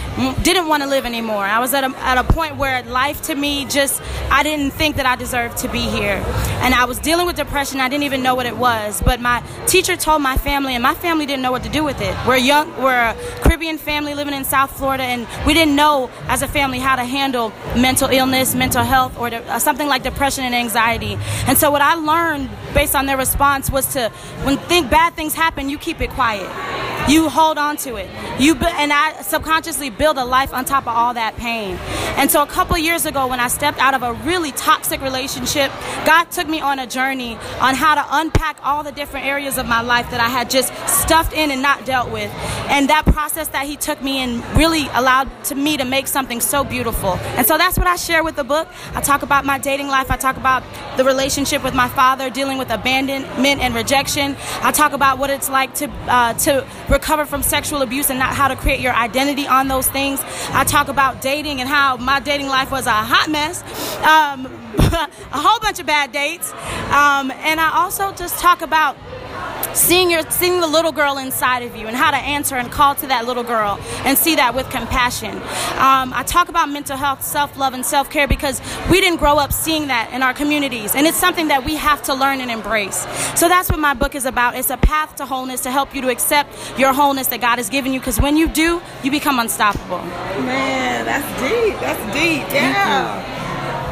didn't 0.41 0.67
want 0.67 0.81
to 0.81 0.89
live 0.89 1.05
anymore. 1.05 1.43
I 1.43 1.60
was 1.60 1.75
at 1.75 1.84
a, 1.84 1.96
at 2.00 2.17
a 2.17 2.24
point 2.24 2.58
where 2.58 2.81
life 2.84 3.22
to 3.24 3.36
me 3.36 3.65
just, 3.65 4.01
I 4.31 4.41
didn't 4.41 4.72
think 4.72 4.96
that 4.96 5.05
I 5.05 5.15
deserved 5.15 5.58
to 5.58 5.70
be 5.70 5.81
here. 5.81 6.24
And 6.62 6.74
I 6.74 6.86
was 6.86 6.98
dealing 6.98 7.27
with 7.27 7.36
depression. 7.36 7.79
I 7.79 7.88
didn't 7.88 8.03
even 8.03 8.24
know 8.24 8.34
what 8.34 8.48
it 8.48 8.58
was. 8.58 9.01
But 9.01 9.22
my 9.22 9.43
teacher 9.67 9.96
told 9.96 10.24
my 10.24 10.38
family, 10.38 10.74
and 10.74 10.81
my 10.81 10.96
family 10.96 11.27
didn't 11.27 11.43
know 11.43 11.51
what 11.51 11.63
to 11.63 11.70
do 11.70 11.84
with 11.84 12.01
it. 12.01 12.15
We're 12.27 12.38
young, 12.38 12.75
we're 12.81 12.96
a 12.96 13.15
Caribbean 13.43 13.77
family 13.77 14.15
living 14.15 14.34
in 14.34 14.43
South 14.43 14.75
Florida, 14.75 15.03
and 15.03 15.27
we 15.46 15.53
didn't 15.53 15.75
know 15.75 16.10
as 16.27 16.41
a 16.41 16.48
family 16.48 16.79
how 16.79 16.96
to 16.96 17.05
handle 17.05 17.53
mental 17.75 18.10
illness, 18.10 18.55
mental 18.55 18.84
health, 18.84 19.17
or 19.20 19.27
uh, 19.27 19.60
something 19.60 19.88
like 19.88 20.01
depression 20.01 20.43
and 20.46 20.55
anxiety. 20.55 21.17
And 21.46 21.58
so 21.58 21.70
what 21.70 21.90
I 21.91 21.95
learned 21.95 22.50
based 22.73 22.95
on 22.95 23.05
their 23.05 23.17
response 23.17 23.69
was 23.69 23.93
to, 23.93 24.09
when 24.43 24.57
think 24.57 24.89
bad 24.89 25.13
things 25.13 25.33
happen, 25.33 25.69
you 25.69 25.77
keep 25.77 26.01
it 26.01 26.09
quiet. 26.11 26.49
You 27.09 27.29
hold 27.29 27.57
on 27.57 27.77
to 27.77 27.95
it. 27.95 28.09
You 28.39 28.55
and 28.55 28.93
I 28.93 29.21
subconsciously 29.21 29.89
build 29.89 30.17
a 30.17 30.25
life 30.25 30.53
on 30.53 30.65
top 30.65 30.83
of 30.83 30.95
all 30.95 31.13
that 31.15 31.35
pain. 31.35 31.75
And 32.17 32.29
so 32.29 32.43
a 32.43 32.47
couple 32.47 32.77
years 32.77 33.05
ago, 33.05 33.27
when 33.27 33.39
I 33.39 33.47
stepped 33.47 33.79
out 33.79 33.93
of 33.93 34.03
a 34.03 34.13
really 34.13 34.51
toxic 34.51 35.01
relationship, 35.01 35.71
God 36.05 36.25
took 36.25 36.47
me 36.47 36.61
on 36.61 36.79
a 36.79 36.87
journey 36.87 37.35
on 37.59 37.75
how 37.75 37.95
to 37.95 38.05
unpack 38.11 38.57
all 38.63 38.83
the 38.83 38.91
different 38.91 39.25
areas 39.25 39.57
of 39.57 39.65
my 39.65 39.81
life 39.81 40.11
that 40.11 40.19
I 40.19 40.29
had 40.29 40.49
just 40.49 40.71
stuffed 40.87 41.33
in 41.33 41.51
and 41.51 41.61
not 41.61 41.85
dealt 41.85 42.11
with. 42.11 42.31
And 42.69 42.89
that 42.89 43.05
process 43.05 43.47
that 43.49 43.65
He 43.65 43.77
took 43.77 44.01
me 44.01 44.21
in 44.21 44.41
really 44.55 44.87
allowed 44.93 45.29
to 45.45 45.55
me 45.55 45.77
to 45.77 45.85
make 45.85 46.07
something 46.07 46.39
so 46.39 46.63
beautiful. 46.63 47.13
And 47.35 47.47
so 47.47 47.57
that's 47.57 47.77
what 47.77 47.87
I 47.87 47.95
share 47.95 48.23
with 48.23 48.35
the 48.35 48.43
book. 48.43 48.67
I 48.93 49.01
talk 49.01 49.23
about 49.23 49.43
my 49.43 49.57
dating 49.57 49.87
life. 49.87 50.11
I 50.11 50.17
talk 50.17 50.37
about 50.37 50.63
the 50.97 51.03
relationship 51.03 51.63
with 51.63 51.73
my 51.73 51.89
father, 51.89 52.29
dealing 52.29 52.57
with 52.61 52.69
abandonment 52.69 53.59
and 53.59 53.73
rejection. 53.73 54.37
I 54.61 54.71
talk 54.71 54.93
about 54.93 55.17
what 55.17 55.31
it's 55.31 55.49
like 55.49 55.73
to 55.75 55.89
uh, 56.07 56.33
to 56.45 56.65
recover 56.89 57.25
from 57.25 57.41
sexual 57.41 57.81
abuse 57.81 58.11
and 58.11 58.19
not 58.19 58.35
how 58.35 58.47
to 58.47 58.55
create 58.55 58.81
your 58.81 58.93
identity 58.93 59.47
on 59.47 59.67
those 59.67 59.87
things. 59.89 60.21
I 60.51 60.63
talk 60.63 60.87
about 60.87 61.21
dating 61.21 61.59
and 61.59 61.67
how 61.67 61.97
my 61.97 62.19
dating 62.19 62.47
life 62.47 62.71
was 62.71 62.85
a 62.85 62.91
hot 62.91 63.31
mess, 63.31 63.63
um, 64.03 64.45
a 64.77 65.39
whole 65.39 65.59
bunch 65.59 65.79
of 65.79 65.87
bad 65.87 66.11
dates. 66.11 66.51
Um, 66.53 67.31
and 67.31 67.59
I 67.59 67.71
also 67.73 68.11
just 68.13 68.37
talk 68.37 68.61
about 68.61 68.95
seeing 69.73 70.11
your 70.11 70.29
seeing 70.31 70.59
the 70.59 70.67
little 70.67 70.91
girl 70.91 71.17
inside 71.17 71.63
of 71.63 71.75
you 71.75 71.88
and 71.88 71.95
how 71.95 72.11
to 72.11 72.17
answer 72.17 72.55
and 72.55 72.71
call 72.71 72.95
to 72.95 73.07
that 73.07 73.25
little 73.25 73.43
girl 73.43 73.79
and 74.05 74.17
see 74.17 74.35
that 74.35 74.53
with 74.53 74.69
compassion. 74.69 75.35
Um, 75.77 76.13
i 76.13 76.23
talk 76.25 76.50
about 76.50 76.69
mental 76.69 76.97
health 76.97 77.23
self-love 77.23 77.73
and 77.73 77.85
self-care 77.85 78.27
because 78.27 78.61
we 78.89 79.01
didn't 79.01 79.19
grow 79.19 79.38
up 79.38 79.53
seeing 79.53 79.88
that 79.88 80.11
in 80.13 80.23
our 80.23 80.33
communities. 80.33 80.95
And 80.95 81.07
it's 81.07 81.17
something 81.17 81.47
that 81.47 81.65
we 81.65 81.75
have 81.75 82.01
to 82.03 82.13
learn 82.13 82.41
and 82.41 82.51
embrace. 82.51 83.07
So 83.35 83.47
that's 83.47 83.69
what 83.69 83.79
my 83.79 83.93
book 83.93 84.15
is 84.15 84.25
about. 84.25 84.55
It's 84.55 84.69
a 84.69 84.77
path 84.77 85.15
to 85.17 85.25
wholeness 85.25 85.61
to 85.61 85.71
help 85.71 85.95
you 85.95 86.01
to 86.01 86.09
accept 86.09 86.50
your 86.77 86.93
wholeness 86.93 87.27
that 87.27 87.41
god 87.41 87.57
has 87.57 87.69
given 87.69 87.93
you. 87.93 88.00
Because 88.00 88.19
when 88.19 88.38
you 88.38 88.47
do 88.47 88.81
you 89.03 89.11
become 89.11 89.39
unstoppable. 89.39 90.00
Man 90.43 91.05
that's 91.05 91.27
deep. 91.41 91.79
That's 91.79 92.13
deep. 92.13 92.53
Yeah 92.53 93.30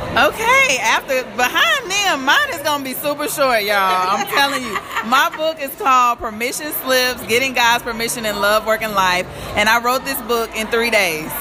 Okay, 0.10 0.80
after 0.82 1.24
behind 1.38 1.92
them, 1.92 2.25
mine 2.25 2.50
is 2.50 2.62
gonna 2.63 2.84
be 2.84 2.96
super 2.96 3.28
short, 3.28 3.62
y'all. 3.63 4.18
I'm 4.18 4.25
telling 4.25 4.63
you. 4.63 4.74
My 5.06 5.32
book 5.38 5.62
is 5.62 5.74
called 5.75 6.18
Permission 6.18 6.72
Slips: 6.84 7.24
Getting 7.28 7.54
God's 7.54 7.84
Permission 7.84 8.25
in 8.25 8.36
Love, 8.42 8.66
Work, 8.66 8.82
and 8.82 8.94
Life, 8.94 9.28
and 9.56 9.70
I 9.70 9.80
wrote 9.82 10.06
this 10.06 10.20
book 10.24 10.50
in 10.56 10.66
three 10.68 10.89
days. 10.89 11.32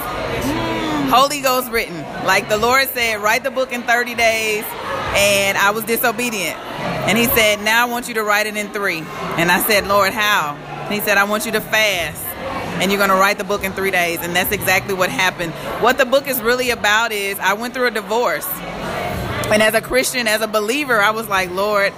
Holy 1.11 1.41
Ghost 1.41 1.71
written, 1.71 1.97
like 2.27 2.51
the 2.51 2.59
Lord 2.59 2.87
said, 2.91 3.23
write 3.23 3.43
the 3.43 3.51
book 3.51 3.73
in 3.73 3.83
30 3.83 4.15
days, 4.15 4.65
and 5.17 5.57
I 5.57 5.71
was 5.71 5.85
disobedient. 5.85 6.59
And 7.09 7.17
He 7.17 7.25
said, 7.25 7.63
now 7.63 7.87
I 7.87 7.91
want 7.91 8.09
you 8.09 8.15
to 8.15 8.23
write 8.23 8.47
it 8.47 8.55
in 8.55 8.69
three. 8.75 8.99
And 9.39 9.51
I 9.51 9.61
said, 9.63 9.87
Lord, 9.87 10.13
how? 10.13 10.55
And 10.55 10.93
He 10.93 11.01
said, 11.01 11.17
I 11.17 11.25
want 11.25 11.47
you 11.47 11.53
to 11.53 11.63
fast 11.63 12.23
and 12.80 12.90
you're 12.90 12.99
going 12.99 13.11
to 13.11 13.16
write 13.16 13.38
the 13.38 13.44
book 13.44 13.64
in 13.64 13.73
three 13.73 13.90
days. 13.90 14.18
And 14.20 14.35
that's 14.35 14.52
exactly 14.52 14.94
what 14.94 15.11
happened. 15.11 15.52
What 15.82 15.99
the 15.99 16.06
book 16.06 16.28
is 16.28 16.40
really 16.40 16.70
about 16.70 17.12
is 17.12 17.38
I 17.38 17.54
went 17.54 17.75
through 17.75 17.87
a 17.87 17.90
divorce. 17.90 18.49
And 19.50 19.62
as 19.62 19.75
a 19.75 19.80
Christian, 19.80 20.28
as 20.28 20.42
a 20.42 20.47
believer, 20.47 21.00
I 21.00 21.11
was 21.11 21.28
like, 21.28 21.50
Lord, 21.50 21.92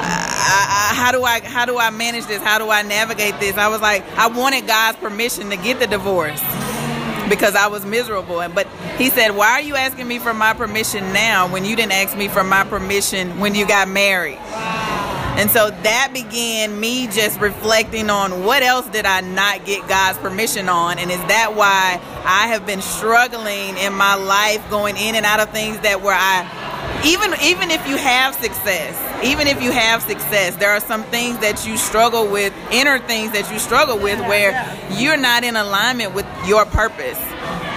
I, 0.00 0.90
I, 0.90 0.94
how 0.94 1.12
do 1.12 1.22
I 1.22 1.40
how 1.40 1.66
do 1.66 1.76
I 1.76 1.90
manage 1.90 2.26
this? 2.26 2.42
How 2.42 2.58
do 2.58 2.70
I 2.70 2.82
navigate 2.82 3.38
this? 3.40 3.56
I 3.56 3.68
was 3.68 3.80
like, 3.80 4.08
I 4.16 4.28
wanted 4.28 4.66
God's 4.66 4.98
permission 4.98 5.50
to 5.50 5.56
get 5.56 5.80
the 5.80 5.86
divorce 5.86 6.40
because 7.28 7.54
I 7.54 7.66
was 7.66 7.84
miserable. 7.84 8.42
But 8.48 8.66
He 8.96 9.10
said, 9.10 9.36
Why 9.36 9.52
are 9.52 9.60
you 9.60 9.76
asking 9.76 10.08
me 10.08 10.18
for 10.18 10.32
my 10.32 10.54
permission 10.54 11.12
now 11.12 11.52
when 11.52 11.64
you 11.64 11.76
didn't 11.76 11.92
ask 11.92 12.16
me 12.16 12.28
for 12.28 12.42
my 12.42 12.64
permission 12.64 13.38
when 13.38 13.54
you 13.54 13.66
got 13.66 13.88
married? 13.88 14.38
And 15.38 15.48
so 15.48 15.70
that 15.70 16.10
began 16.12 16.80
me 16.80 17.06
just 17.06 17.38
reflecting 17.38 18.10
on 18.10 18.44
what 18.44 18.64
else 18.64 18.88
did 18.88 19.06
I 19.06 19.20
not 19.20 19.64
get 19.64 19.88
God's 19.88 20.18
permission 20.18 20.68
on? 20.68 20.98
And 20.98 21.12
is 21.12 21.20
that 21.28 21.54
why 21.54 22.00
I 22.24 22.48
have 22.48 22.66
been 22.66 22.82
struggling 22.82 23.76
in 23.76 23.94
my 23.94 24.16
life 24.16 24.68
going 24.68 24.96
in 24.96 25.14
and 25.14 25.24
out 25.24 25.38
of 25.38 25.50
things 25.50 25.78
that 25.80 26.02
where 26.02 26.16
I 26.18 26.42
even 27.06 27.32
even 27.40 27.70
if 27.70 27.86
you 27.86 27.96
have 27.96 28.34
success, 28.34 29.24
even 29.24 29.46
if 29.46 29.62
you 29.62 29.70
have 29.70 30.02
success, 30.02 30.56
there 30.56 30.70
are 30.70 30.80
some 30.80 31.04
things 31.04 31.38
that 31.38 31.64
you 31.64 31.76
struggle 31.76 32.26
with, 32.26 32.52
inner 32.72 32.98
things 32.98 33.30
that 33.30 33.48
you 33.52 33.60
struggle 33.60 33.96
with 33.96 34.18
where 34.22 34.50
you're 34.90 35.16
not 35.16 35.44
in 35.44 35.54
alignment 35.54 36.14
with 36.14 36.26
your 36.48 36.64
purpose. 36.66 37.18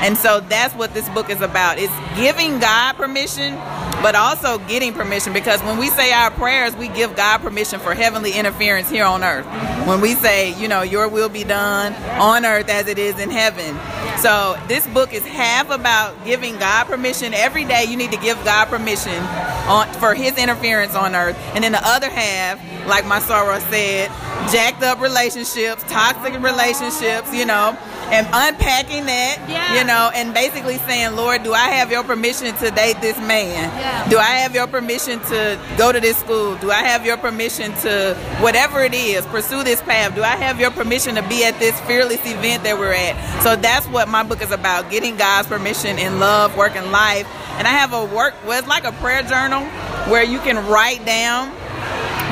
And 0.01 0.17
so 0.17 0.39
that's 0.39 0.74
what 0.74 0.93
this 0.93 1.08
book 1.10 1.29
is 1.29 1.41
about. 1.41 1.77
It's 1.77 1.93
giving 2.15 2.60
God 2.60 2.93
permission, 2.93 3.53
but 4.01 4.15
also 4.15 4.58
getting 4.67 4.93
permission 4.93 5.31
because 5.31 5.62
when 5.62 5.77
we 5.77 5.89
say 5.89 6.12
our 6.12 6.31
prayers, 6.31 6.75
we 6.75 6.88
give 6.88 7.15
God 7.15 7.38
permission 7.39 7.79
for 7.79 7.93
heavenly 7.93 8.31
interference 8.31 8.89
here 8.89 9.05
on 9.05 9.24
earth. 9.24 9.46
When 9.88 10.01
we 10.01 10.15
say, 10.15 10.60
you 10.60 10.67
know, 10.67 10.81
your 10.81 11.08
will 11.08 11.29
be 11.29 11.43
done 11.43 11.93
on 12.20 12.46
earth 12.46 12.67
as 12.70 12.88
it 12.88 12.98
is 12.98 13.20
in 13.20 13.29
heaven. 13.29 13.77
So 14.20 14.60
this 14.67 14.88
book 14.88 15.13
is 15.13 15.25
half 15.25 15.70
about 15.70 16.25
giving 16.25 16.58
God 16.58 16.86
permission. 16.86 17.34
Every 17.34 17.65
day 17.65 17.86
you 17.86 17.96
need 17.96 18.12
to 18.12 18.20
give 18.20 18.43
God 18.43 18.70
permission 18.70 19.24
on 19.67 19.88
for 19.93 20.15
his 20.15 20.38
interference 20.38 20.96
on 20.96 21.15
earth. 21.15 21.38
And 21.53 21.63
then 21.63 21.74
the 21.74 21.88
other 21.88 22.10
half, 22.10 22.60
like 22.88 23.05
my 23.05 23.20
soror 23.20 23.60
said, 23.70 24.10
jacked 24.51 24.84
up 24.84 25.00
relationships, 25.00 25.84
toxic 25.88 26.34
relationships, 26.41 27.34
you 27.34 27.46
know, 27.46 27.77
and 28.12 28.27
unpacking 28.27 29.06
that, 29.06 29.39
yeah. 29.50 29.80
you 29.80 29.86
know, 29.86 30.12
and 30.13 30.34
basically 30.34 30.77
saying, 30.80 31.15
Lord, 31.15 31.44
do 31.44 31.53
I 31.53 31.70
have 31.70 31.91
your 31.91 32.03
permission 32.03 32.53
to 32.56 32.72
date 32.72 32.98
this 33.01 33.18
man? 33.20 33.70
Yeah. 33.80 34.10
Do 34.10 34.18
I 34.18 34.44
have 34.44 34.53
your 34.53 34.68
permission 34.68 35.20
to 35.20 35.60
go 35.77 35.91
to 35.91 36.00
this 36.00 36.18
school? 36.18 36.56
Do 36.58 36.72
I 36.72 36.84
have 36.84 37.06
your 37.06 37.18
permission 37.18 37.74
to 37.82 38.15
whatever 38.41 38.84
it 38.84 38.94
is, 38.94 39.25
pursue 39.27 39.63
this 39.63 39.82
path? 39.82 40.13
Do 40.13 40.24
I 40.24 40.36
have 40.36 40.60
your 40.60 40.72
permission 40.72 41.15
to 41.15 41.27
be 41.30 41.46
at 41.46 41.58
this 41.60 41.80
fearless 41.82 42.20
event 42.25 42.63
that 42.63 42.77
we're 42.77 42.94
at? 42.94 43.44
So 43.44 43.56
that's 43.56 43.88
what 43.88 44.10
my 44.10 44.24
book 44.24 44.41
is 44.41 44.51
about, 44.51 44.91
getting 44.91 45.15
God's 45.15 45.48
permission 45.48 45.98
in 45.98 46.20
love, 46.20 46.58
work, 46.58 46.75
and 46.75 46.91
life. 46.91 47.27
And 47.58 47.68
I 47.68 47.72
have 47.72 47.94
a 47.94 48.03
work, 48.03 48.36
well, 48.46 48.60
it's 48.60 48.68
like 48.68 48.84
a 48.84 48.91
prayer 48.94 49.24
journal 49.24 49.63
where 50.12 50.24
you 50.24 50.39
can 50.39 50.68
write 50.68 51.06
down 51.06 51.56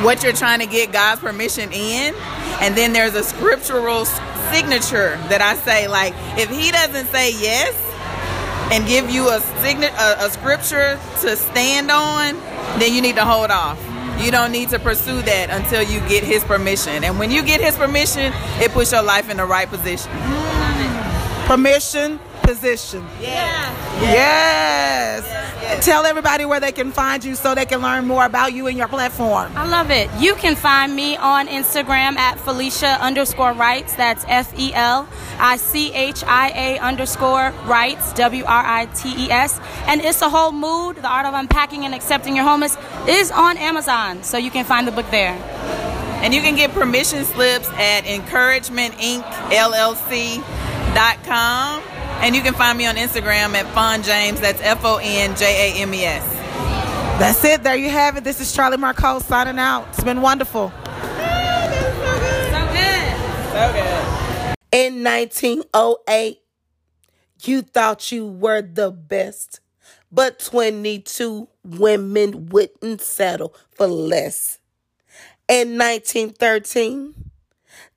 what 0.04 0.22
you're 0.22 0.32
trying 0.32 0.60
to 0.60 0.66
get 0.66 0.92
God's 0.92 1.20
permission 1.20 1.70
in. 1.72 2.14
And 2.60 2.76
then 2.76 2.92
there's 2.92 3.14
a 3.14 3.22
scriptural 3.22 4.04
signature 4.04 5.16
that 5.28 5.40
I 5.40 5.56
say, 5.56 5.88
like, 5.88 6.14
if 6.38 6.50
he 6.50 6.70
doesn't 6.70 7.06
say 7.06 7.32
yes 7.32 7.74
and 8.72 8.86
give 8.86 9.10
you 9.10 9.28
a, 9.28 9.40
sign- 9.40 9.84
a, 9.84 10.26
a 10.26 10.30
scripture 10.30 10.98
to 11.22 11.36
stand 11.36 11.90
on, 11.90 12.34
then 12.78 12.92
you 12.94 13.00
need 13.00 13.16
to 13.16 13.24
hold 13.24 13.50
off. 13.50 13.78
You 14.22 14.30
don't 14.30 14.52
need 14.52 14.68
to 14.70 14.78
pursue 14.78 15.22
that 15.22 15.48
until 15.50 15.82
you 15.82 16.00
get 16.08 16.22
his 16.22 16.44
permission. 16.44 17.04
And 17.04 17.18
when 17.18 17.30
you 17.30 17.42
get 17.42 17.60
his 17.60 17.76
permission, 17.76 18.32
it 18.60 18.70
puts 18.72 18.92
your 18.92 19.02
life 19.02 19.30
in 19.30 19.38
the 19.38 19.46
right 19.46 19.68
position. 19.68 20.10
Mm. 20.12 21.46
Permission, 21.46 22.20
position. 22.42 23.04
Yeah. 23.20 23.72
Yes. 24.02 25.24
yes. 25.24 25.39
Tell 25.78 26.04
everybody 26.04 26.44
where 26.44 26.60
they 26.60 26.72
can 26.72 26.90
find 26.92 27.24
you 27.24 27.34
so 27.34 27.54
they 27.54 27.64
can 27.64 27.80
learn 27.80 28.06
more 28.06 28.24
about 28.24 28.52
you 28.52 28.66
and 28.66 28.76
your 28.76 28.88
platform. 28.88 29.52
I 29.56 29.66
love 29.68 29.90
it. 29.90 30.10
You 30.18 30.34
can 30.34 30.54
find 30.56 30.94
me 30.94 31.16
on 31.16 31.46
Instagram 31.48 32.16
at 32.16 32.36
Felichia 32.38 33.00
underscore 33.00 33.52
Writes. 33.52 33.94
That's 33.94 34.24
F 34.28 34.52
E 34.58 34.74
L 34.74 35.08
I 35.38 35.56
C 35.56 35.92
H 35.92 36.22
I 36.26 36.50
A 36.50 36.78
underscore 36.80 37.52
Writes, 37.64 38.12
W 38.14 38.44
R 38.44 38.62
I 38.66 38.86
T 38.86 39.26
E 39.26 39.30
S. 39.30 39.58
And 39.86 40.00
It's 40.00 40.20
a 40.22 40.28
Whole 40.28 40.52
Mood, 40.52 40.96
The 40.96 41.08
Art 41.08 41.24
of 41.26 41.34
Unpacking 41.34 41.84
and 41.84 41.94
Accepting 41.94 42.36
Your 42.36 42.44
Wholeness, 42.44 42.76
is 43.08 43.30
on 43.30 43.56
Amazon. 43.56 44.22
So 44.22 44.36
you 44.38 44.50
can 44.50 44.64
find 44.64 44.86
the 44.86 44.92
book 44.92 45.10
there. 45.10 45.32
And 46.22 46.34
you 46.34 46.42
can 46.42 46.56
get 46.56 46.72
permission 46.72 47.24
slips 47.24 47.68
at 47.70 48.04
Encouragement 48.06 48.94
Inc. 48.96 49.22
LLC.com. 50.42 51.82
And 52.22 52.36
you 52.36 52.42
can 52.42 52.54
find 52.54 52.76
me 52.76 52.86
on 52.86 52.96
Instagram 52.96 53.54
at 53.54 53.66
Fon 53.74 54.02
James. 54.02 54.40
That's 54.40 54.60
F 54.62 54.84
O 54.84 54.98
N 55.02 55.34
J 55.36 55.72
A 55.78 55.82
M 55.82 55.94
E 55.94 56.04
S. 56.04 56.24
That's 57.18 57.42
it. 57.44 57.62
There 57.62 57.76
you 57.76 57.90
have 57.90 58.16
it. 58.16 58.24
This 58.24 58.40
is 58.40 58.54
Charlie 58.54 58.76
Marco 58.76 59.18
signing 59.20 59.58
out. 59.58 59.88
It's 59.88 60.04
been 60.04 60.20
wonderful. 60.20 60.72
In 64.72 65.02
1908, 65.02 66.40
you 67.42 67.62
thought 67.62 68.12
you 68.12 68.26
were 68.26 68.62
the 68.62 68.90
best. 68.90 69.60
but 70.12 70.38
22 70.40 71.48
women 71.64 72.46
wouldn't 72.46 73.00
settle 73.00 73.54
for 73.70 73.86
less. 73.86 74.58
In 75.48 75.78
1913, 75.78 77.30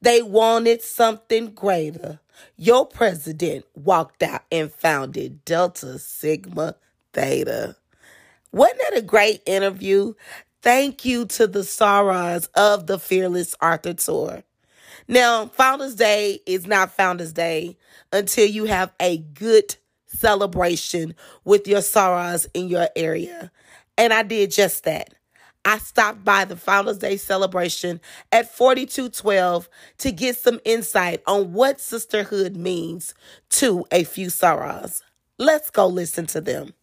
they 0.02 0.22
wanted 0.22 0.82
something 0.82 1.54
greater. 1.54 2.20
Your 2.56 2.86
president 2.86 3.66
walked 3.76 4.24
out 4.24 4.44
and 4.52 4.72
founded 4.72 5.44
Delta 5.46 6.00
Sigma 6.00 6.76
Theta. 7.14 7.76
Wasn't 8.52 8.80
that 8.90 8.98
a 8.98 9.02
great 9.02 9.42
interview? 9.46 10.14
Thank 10.62 11.04
you 11.06 11.26
to 11.26 11.48
the 11.48 11.60
sorors 11.60 12.48
of 12.56 12.88
the 12.88 13.00
Fearless 13.00 13.56
Author 13.62 13.94
Tour. 13.94 14.44
Now, 15.08 15.48
Founders 15.48 15.96
Day 15.96 16.40
is 16.46 16.66
not 16.66 16.92
Founders 16.92 17.34
Day 17.34 17.78
until 18.12 18.48
you 18.48 18.66
have 18.66 18.94
a 19.00 19.18
good 19.18 19.76
celebration 20.08 21.16
with 21.44 21.68
your 21.68 21.82
sorors 21.82 22.48
in 22.54 22.70
your 22.70 22.88
area. 22.96 23.52
And 23.98 24.14
I 24.14 24.24
did 24.24 24.52
just 24.52 24.86
that. 24.86 25.14
I 25.66 25.78
stopped 25.78 26.24
by 26.26 26.46
the 26.46 26.56
Founders 26.58 26.98
Day 26.98 27.18
celebration 27.18 28.02
at 28.32 28.54
4212 28.54 29.70
to 30.00 30.12
get 30.12 30.38
some 30.38 30.60
insight 30.66 31.22
on 31.26 31.54
what 31.54 31.80
sisterhood 31.80 32.56
means 32.58 33.14
to 33.52 33.86
a 33.92 34.04
few 34.04 34.28
sorors. 34.28 35.02
Let's 35.40 35.70
go 35.70 35.88
listen 35.88 36.26
to 36.28 36.42
them. 36.42 36.74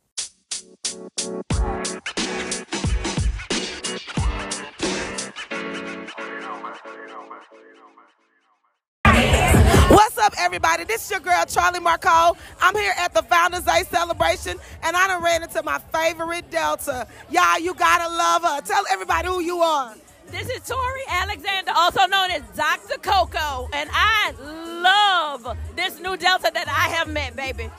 Up, 10.21 10.35
everybody? 10.39 10.85
This 10.85 11.05
is 11.05 11.11
your 11.11 11.21
girl, 11.21 11.45
Charlie 11.47 11.81
Marco. 11.81 12.37
I'm 12.61 12.77
here 12.77 12.93
at 12.99 13.15
the 13.15 13.23
Founders 13.23 13.63
Day 13.63 13.85
celebration, 13.91 14.59
and 14.83 14.97
I 14.97 15.09
done 15.09 15.23
ran 15.23 15.43
into 15.43 15.63
my 15.63 15.79
favorite 15.93 16.51
Delta. 16.51 17.07
Y'all, 17.31 17.59
you 17.59 17.75
gotta 17.75 18.13
love 18.13 18.43
her. 18.43 18.61
Tell 18.61 18.85
everybody 18.91 19.29
who 19.29 19.41
you 19.41 19.59
are. 19.59 19.95
This 20.31 20.49
is 20.51 20.69
Tori 20.69 21.01
Alexander, 21.09 21.73
also 21.75 22.07
known 22.07 22.31
as 22.33 22.43
Dr. 22.55 22.99
Coco, 23.01 23.69
and 23.73 23.89
I 23.93 24.33
love 24.39 25.57
this 25.75 25.99
new 26.01 26.17
Delta 26.17 26.51
that 26.53 26.69
I 26.69 26.95
have 26.95 27.09
met, 27.09 27.35
baby. 27.35 27.71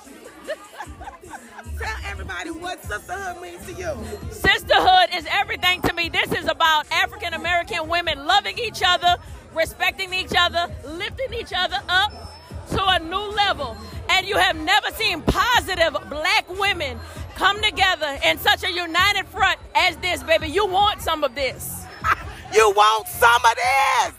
Tell 1.80 1.98
everybody 2.06 2.50
what 2.52 2.84
sisterhood 2.84 3.42
means 3.42 3.66
to 3.68 3.74
you. 3.74 3.98
Sisterhood 4.32 5.10
is 5.16 5.28
everything 5.30 5.82
to 5.84 5.94
me. 5.94 6.10
This 6.10 6.32
is 6.32 6.48
about 6.48 6.92
African 6.92 7.34
American 7.34 7.88
women 7.88 8.26
loving 8.26 8.58
each 8.58 8.82
other, 8.86 9.18
respecting 9.54 10.14
each 10.14 10.34
other, 10.38 10.74
lifting 10.86 11.34
each 11.34 11.54
other 11.56 11.80
up 11.88 12.31
to 12.72 12.84
a 12.86 13.00
new 13.00 13.32
level. 13.36 13.78
And 14.10 14.28
you 14.28 14.38
have 14.38 14.56
never 14.56 14.90
seen 14.92 15.22
positive 15.22 15.96
black 16.10 16.50
women 16.50 17.00
come 17.36 17.62
together 17.62 18.18
in 18.26 18.38
such 18.38 18.64
a 18.64 18.72
united 18.72 19.26
front 19.28 19.60
as 19.76 19.96
this, 19.98 20.24
baby. 20.24 20.48
You 20.48 20.66
want 20.66 21.02
some 21.02 21.24
of 21.24 21.36
this. 21.36 21.86
You 22.54 22.70
want 22.76 23.08
some 23.08 23.42
of 23.46 23.56
this? 23.56 24.14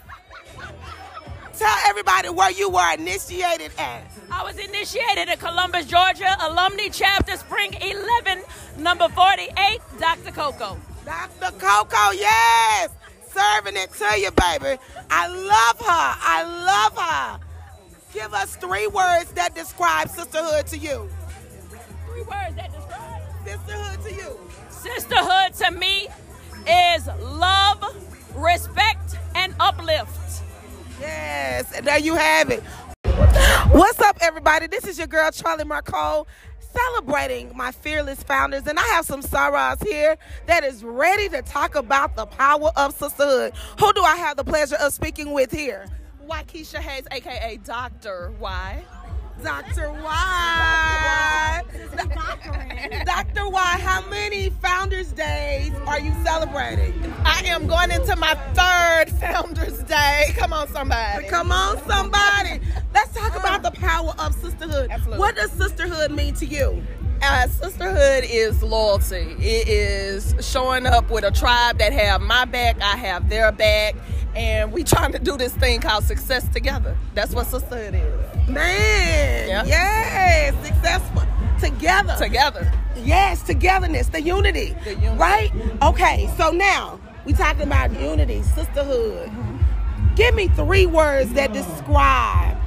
Tell 1.59 1.76
everybody 1.87 2.30
where 2.30 2.50
you 2.50 2.71
were 2.71 2.94
initiated 2.94 3.73
at. 3.76 4.11
I 4.30 4.42
was 4.42 4.56
initiated 4.56 5.28
at 5.28 5.38
Columbus, 5.38 5.85
Georgia, 5.85 6.35
Alumni 6.40 6.88
Chapter, 6.90 7.37
Spring 7.37 7.75
11, 7.75 8.42
number 8.78 9.11
48, 9.11 9.80
Dr. 10.00 10.30
Coco. 10.30 10.78
Dr. 11.04 11.52
Coco, 11.59 12.12
yes! 12.12 12.88
Serving 13.28 13.76
it 13.76 13.92
to 13.92 14.18
you, 14.18 14.30
baby. 14.30 14.80
I 15.11 15.26
love 15.28 15.78
her. 15.78 15.87
I 15.88 16.42
love 16.64 16.97
her. 16.99 17.51
Give 18.12 18.35
us 18.35 18.57
three 18.57 18.87
words 18.88 19.33
that 19.33 19.54
describe 19.54 20.09
sisterhood 20.11 20.66
to 20.66 20.76
you. 20.76 21.09
Three 22.07 22.23
words 22.23 22.54
that 22.57 22.71
describe 22.73 23.23
Sisterhood 23.45 24.02
to 24.04 24.14
you. 24.14 24.38
sisterhood 24.69 25.54
to 25.54 25.71
me 25.73 26.09
is 26.69 27.07
love, 27.23 27.83
respect, 28.37 29.16
and 29.35 29.54
uplift. 29.59 30.42
Yes, 31.00 31.73
and 31.73 31.87
there 31.87 31.99
you 31.99 32.14
have 32.14 32.50
it. 32.50 32.62
What's 33.71 34.00
up, 34.00 34.19
everybody? 34.21 34.66
This 34.66 34.87
is 34.87 34.99
your 34.99 35.07
girl, 35.07 35.31
Charlie 35.31 35.64
Marco, 35.64 36.26
celebrating 36.61 37.57
my 37.57 37.73
fearless 37.73 38.23
founders. 38.23 38.66
And 38.66 38.78
I 38.78 38.87
have 38.88 39.06
some 39.06 39.23
sorors 39.23 39.84
here 39.86 40.17
that 40.47 40.63
is 40.65 40.84
ready 40.84 41.28
to 41.30 41.43
talk 41.43 41.75
about 41.75 42.15
the 42.15 42.26
power 42.26 42.71
of 42.76 42.95
sisterhood. 42.95 43.54
Who 43.80 43.93
do 43.95 44.02
I 44.02 44.17
have 44.17 44.36
the 44.36 44.45
pleasure 44.45 44.76
of 44.76 44.93
speaking 44.93 45.32
with 45.32 45.50
here? 45.50 45.86
Waukesha 46.28 46.78
Hayes, 46.78 47.06
aka 47.11 47.58
Doctor 47.65 48.32
Y. 48.39 48.85
Dr. 49.43 49.91
Y. 49.93 51.63
Dr. 53.04 53.49
Y, 53.49 53.78
how 53.80 54.08
many 54.08 54.50
Founders 54.50 55.11
Days 55.13 55.73
are 55.87 55.99
you 55.99 56.13
celebrating? 56.23 56.93
I 57.25 57.43
am 57.47 57.67
going 57.67 57.91
into 57.91 58.15
my 58.17 58.35
third 58.54 59.11
Founders 59.19 59.82
Day. 59.85 60.32
Come 60.37 60.52
on, 60.52 60.69
somebody. 60.69 61.26
Come 61.26 61.50
on, 61.50 61.78
somebody. 61.89 62.61
Let's 62.95 63.15
talk 63.15 63.37
about 63.37 63.63
the 63.63 63.73
power 63.73 64.15
of 64.19 64.35
sisterhood. 64.35 64.91
Absolutely. 64.91 65.19
What 65.19 65.35
does 65.35 65.50
sisterhood 65.52 66.13
mean 66.13 66.35
to 66.35 66.47
you? 66.47 66.82
Uh, 67.23 67.47
sisterhood 67.49 68.25
is 68.28 68.63
loyalty. 68.63 69.37
It 69.39 69.69
is 69.69 70.35
showing 70.41 70.87
up 70.87 71.08
with 71.11 71.25
a 71.25 71.30
tribe 71.30 71.78
that 71.78 71.93
have 71.93 72.21
my 72.21 72.45
back, 72.45 72.80
I 72.82 72.97
have 72.97 73.28
their 73.28 73.52
back, 73.52 73.95
and 74.35 74.73
we 74.73 74.82
trying 74.85 75.13
to 75.13 75.19
do 75.21 75.37
this 75.37 75.52
thing 75.54 75.80
called 75.80 76.04
success 76.04 76.49
together. 76.49 76.97
That's 77.15 77.32
what 77.35 77.47
sisterhood 77.47 77.95
is. 77.95 78.49
Man, 78.49 79.49
Yeah. 79.49 79.65
yes, 79.65 80.67
successful. 80.67 81.23
Together. 81.61 82.17
Together. 82.19 82.73
Yes, 83.04 83.43
togetherness, 83.45 84.08
the 84.08 84.21
unity. 84.21 84.75
The 84.82 84.95
unity. 84.97 85.17
Right? 85.17 85.52
Okay, 85.80 86.28
so 86.37 86.50
now 86.50 86.99
we 87.25 87.35
talking 87.35 87.63
about 87.63 87.93
unity, 88.00 88.43
sisterhood. 88.43 89.30
Give 90.17 90.35
me 90.35 90.49
three 90.49 90.87
words 90.87 91.32
that 91.35 91.52
describe 91.52 92.58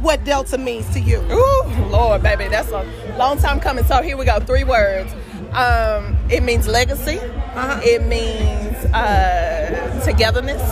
what 0.00 0.24
Delta 0.24 0.58
means 0.58 0.88
to 0.94 1.00
you. 1.00 1.18
Ooh, 1.30 1.86
Lord, 1.88 2.22
baby, 2.22 2.48
that's 2.48 2.70
a 2.70 2.84
long 3.16 3.38
time 3.38 3.60
coming. 3.60 3.84
So 3.84 4.02
here 4.02 4.16
we 4.16 4.24
go. 4.24 4.38
Three 4.40 4.64
words. 4.64 5.12
Um, 5.52 6.16
it 6.30 6.42
means 6.42 6.68
legacy. 6.68 7.18
Uh-huh. 7.18 7.80
It 7.82 8.02
means 8.04 8.76
uh, 8.94 10.02
togetherness, 10.04 10.62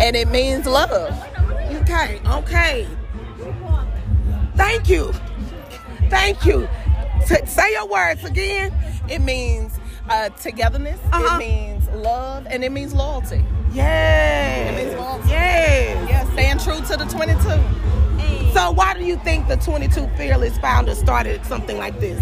and 0.00 0.16
it 0.16 0.28
means 0.28 0.66
love. 0.66 0.90
Okay, 1.82 2.20
okay. 2.26 2.86
Thank 4.56 4.88
you. 4.88 5.12
Thank 6.08 6.44
you. 6.44 6.68
T- 7.26 7.46
say 7.46 7.72
your 7.72 7.86
words 7.86 8.24
again. 8.24 8.72
It 9.08 9.20
means 9.20 9.78
uh, 10.08 10.30
togetherness. 10.30 11.00
Uh-huh. 11.12 11.36
It 11.36 11.38
means 11.38 11.88
love, 11.90 12.46
and 12.48 12.64
it 12.64 12.72
means 12.72 12.92
loyalty. 12.94 13.44
Yes. 13.72 14.72
It 14.72 14.84
means 14.84 14.98
loyalty. 14.98 15.28
Yes. 15.28 16.08
Yeah, 16.08 16.32
staying 16.32 16.58
true 16.58 16.86
to 16.88 16.96
the 16.96 17.10
22. 17.10 18.05
So 18.56 18.70
why 18.70 18.94
do 18.94 19.04
you 19.04 19.16
think 19.18 19.48
the 19.48 19.56
22 19.56 20.08
Fearless 20.16 20.56
founders 20.56 20.96
started 20.98 21.44
something 21.44 21.76
like 21.76 22.00
this? 22.00 22.18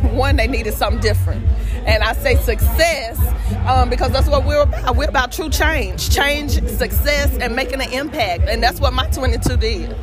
One, 0.14 0.36
they 0.36 0.46
needed 0.46 0.72
something 0.72 1.02
different. 1.02 1.46
And 1.84 2.02
I 2.02 2.14
say 2.14 2.36
success 2.36 3.20
um, 3.66 3.90
because 3.90 4.12
that's 4.12 4.28
what 4.28 4.46
we're 4.46 4.62
about. 4.62 4.96
We're 4.96 5.10
about 5.10 5.30
true 5.30 5.50
change, 5.50 6.08
change, 6.08 6.52
success, 6.68 7.36
and 7.36 7.54
making 7.54 7.82
an 7.82 7.92
impact. 7.92 8.44
And 8.48 8.62
that's 8.62 8.80
what 8.80 8.94
my 8.94 9.06
22 9.10 9.58
did. 9.58 9.94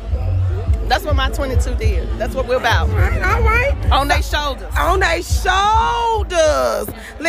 That's 0.88 1.04
what 1.04 1.16
my 1.16 1.30
22 1.30 1.74
did. 1.74 2.08
That's 2.16 2.32
what 2.32 2.46
we're 2.46 2.58
about. 2.58 2.88
All 2.88 2.94
right, 2.94 3.20
all 3.20 3.42
right. 3.42 3.90
On 3.90 4.06
their 4.06 4.22
shoulders. 4.22 4.72
On 4.78 5.00
their 5.00 5.20
shoulders. 5.20 5.99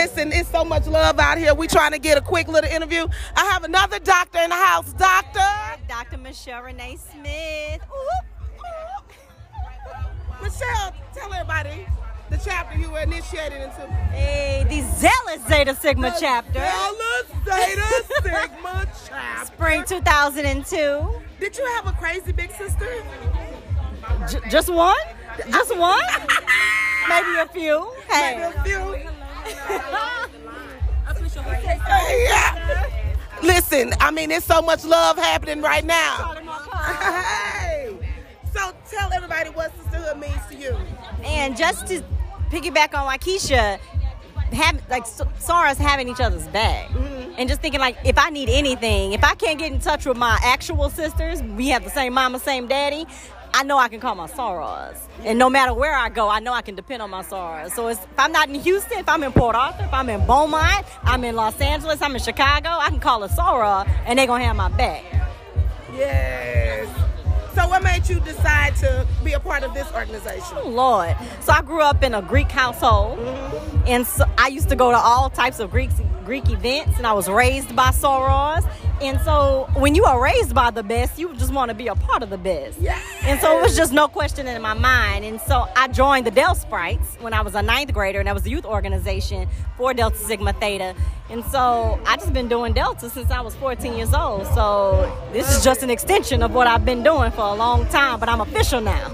Listen, 0.02 0.32
it's 0.34 0.50
so 0.50 0.66
much 0.66 0.88
love 0.88 1.20
out 1.20 1.38
here. 1.38 1.54
We 1.54 1.68
trying 1.68 1.92
to 1.92 2.00
get 2.00 2.18
a 2.18 2.22
quick 2.22 2.48
little 2.48 2.72
interview. 2.72 3.06
I 3.36 3.46
have 3.52 3.64
another 3.64 4.00
doctor 4.00 4.40
in 4.40 4.50
the 4.50 4.56
house. 4.56 4.94
Doctor. 4.94 5.46
Dr. 5.88 6.18
Michelle 6.18 6.64
Renee 6.64 6.98
Smith. 7.12 7.82
Michelle, 10.42 10.96
tell 11.14 11.32
everybody 11.32 11.86
the 12.32 12.38
chapter 12.44 12.80
you 12.80 12.90
were 12.90 13.02
initiated 13.02 13.62
into. 13.62 13.86
Hey, 14.12 14.66
the 14.68 14.82
Zealous 14.98 15.48
Zeta 15.48 15.76
Sigma 15.76 16.12
chapter. 16.20 16.54
Dallas 16.54 17.28
Zeta 17.46 18.04
Sigma 18.24 18.88
chapter. 19.08 19.46
Spring 19.54 19.84
2002. 19.86 21.22
Did 21.40 21.58
you 21.60 21.66
have 21.76 21.86
a 21.86 21.92
crazy 21.92 22.32
big 22.32 22.50
sister? 22.54 22.90
J- 24.28 24.50
just 24.50 24.74
one? 24.74 24.98
Just 25.52 25.78
one? 25.78 26.02
Maybe 27.08 27.38
a 27.38 27.48
few. 27.54 27.92
Hey. 28.10 28.38
Maybe 28.40 28.58
a 28.58 28.64
few. 28.64 29.21
Listen, 33.44 33.92
I 34.00 34.12
mean, 34.12 34.30
there's 34.30 34.44
so 34.44 34.62
much 34.62 34.86
love 34.86 35.18
happening 35.18 35.62
right 35.62 35.86
now. 35.86 36.34
Hey. 36.74 37.98
So 38.54 38.74
tell 38.90 39.14
everybody 39.14 39.50
what 39.52 39.72
sisterhood 39.78 40.20
means 40.20 40.42
to 40.50 40.58
you. 40.58 40.76
And 41.24 41.56
just 41.56 41.88
to 41.88 42.04
piggyback 42.50 42.94
on 42.94 43.08
Waukesha, 43.08 43.80
have, 44.54 44.82
like 44.90 45.04
S- 45.04 45.22
sorors 45.40 45.78
having 45.78 46.10
each 46.10 46.20
other's 46.20 46.46
back. 46.50 46.90
Mm-hmm. 46.90 47.36
And 47.38 47.48
just 47.48 47.62
thinking 47.62 47.80
like 47.80 47.96
if 48.04 48.18
I 48.18 48.30
need 48.30 48.50
anything, 48.50 49.14
if 49.14 49.24
I 49.24 49.36
can't 49.36 49.58
get 49.58 49.72
in 49.72 49.80
touch 49.80 50.06
with 50.06 50.18
my 50.18 50.38
actual 50.44 50.90
sisters, 50.90 51.42
we 51.42 51.70
have 51.70 51.86
the 51.86 51.90
same 51.90 52.12
mama, 52.14 52.40
same 52.40 52.68
daddy, 52.68 53.06
I 53.54 53.64
know 53.64 53.78
I 53.78 53.90
can 53.90 54.00
call 54.00 54.16
my 54.16 54.28
sorors. 54.28 54.98
And 55.24 55.38
no 55.38 55.50
matter 55.50 55.74
where 55.74 55.96
I 55.96 56.10
go, 56.10 56.30
I 56.30 56.40
know 56.40 56.54
I 56.54 56.62
can 56.62 56.76
depend 56.76 57.02
on 57.02 57.10
my 57.10 57.24
sorors. 57.24 57.72
So 57.72 57.90
if 57.90 58.00
I'm 58.18 58.32
not 58.32 58.50
in 58.50 58.56
Houston, 58.56 59.00
if 59.00 59.10
I'm 59.10 59.24
in 59.24 59.32
Port 59.32 59.56
Arthur, 59.56 59.84
if 59.84 59.94
I'm 59.94 60.10
in 60.10 60.26
Beaumont, 60.26 60.86
I'm 61.04 61.24
in 61.24 61.36
Los 61.36 61.60
Angeles, 61.60 62.02
I'm 62.02 62.16
in 62.16 62.22
Chicago, 62.22 62.70
I 62.70 62.90
can 62.90 63.00
call 63.00 63.24
a 63.24 63.30
soror 63.30 63.88
and 64.06 64.18
they're 64.18 64.28
going 64.28 64.42
to 64.42 64.48
have 64.48 64.56
my 64.56 64.70
back. 64.70 65.04
Yes. 65.94 67.01
So 67.56 67.68
what 67.68 67.84
made 67.84 68.08
you 68.08 68.20
decide 68.22 68.76
to 68.78 69.06
be 69.24 69.34
a 69.34 69.40
part 69.40 69.64
of 69.64 69.74
this 69.74 69.92
organization? 69.94 70.58
Oh, 70.58 70.70
Lord. 70.70 71.16
So 71.42 71.52
I 71.52 71.62
grew 71.62 71.82
up 71.82 72.02
in 72.04 72.14
a 72.14 72.22
Greek 72.22 72.50
household. 72.50 73.20
Mm-hmm. 73.20 73.84
And 73.88 74.08
so 74.08 74.26
I 74.38 74.48
used 74.48 74.70
to 74.70 74.76
go 74.76 74.92
to 74.92 74.98
all 74.98 75.30
types 75.30 75.60
of 75.60 75.72
Greek, 75.72 75.90
Greek 76.24 76.50
events, 76.50 76.98
and 76.98 77.06
I 77.06 77.14
was 77.14 77.28
raised 77.28 77.76
by 77.76 77.90
sorors. 77.90 78.66
And 79.02 79.20
so 79.22 79.68
when 79.74 79.96
you 79.96 80.06
are 80.06 80.22
raised 80.22 80.54
by 80.54 80.70
the 80.70 80.84
best, 80.84 81.18
you 81.18 81.34
just 81.34 81.52
want 81.52 81.70
to 81.70 81.76
be 81.76 81.88
a 81.88 81.96
part 81.96 82.22
of 82.22 82.30
the 82.30 82.38
best. 82.38 82.80
Yes. 82.80 83.04
And 83.24 83.40
so 83.40 83.58
it 83.58 83.62
was 83.64 83.76
just 83.76 83.92
no 83.92 84.08
question 84.08 84.48
in 84.48 84.62
my 84.62 84.76
mind. 84.76 85.26
And 85.26 85.42
so 85.42 85.68
I 85.76 85.88
joined 85.88 86.28
the 86.28 86.32
Del 86.32 86.54
Sprites 86.54 87.16
when 87.20 87.34
I 87.34 87.42
was 87.42 87.56
a 87.56 87.64
ninth 87.64 87.92
grader, 87.94 88.20
and 88.20 88.28
that 88.28 88.36
was 88.36 88.46
a 88.46 88.50
youth 88.50 88.66
organization 88.66 89.50
for 89.76 89.94
Delta 89.96 90.18
Sigma 90.18 90.54
Theta. 90.54 90.94
And 91.32 91.44
so 91.46 92.00
I 92.06 92.18
just 92.18 92.32
been 92.34 92.48
doing 92.48 92.74
Delta 92.74 93.10
since 93.10 93.32
I 93.32 93.42
was 93.42 93.56
14 93.56 93.96
years 93.96 94.14
old. 94.14 94.46
So 94.48 95.12
this 95.34 95.50
is 95.50 95.64
just 95.64 95.82
an 95.82 95.90
extension 95.90 96.44
of 96.44 96.54
what 96.54 96.68
I've 96.68 96.86
been 96.86 97.02
doing 97.02 97.32
for 97.32 97.41
a 97.42 97.56
long 97.56 97.86
time, 97.88 98.20
but 98.20 98.30
I'm 98.30 98.42
official 98.42 98.82
now. 98.82 99.12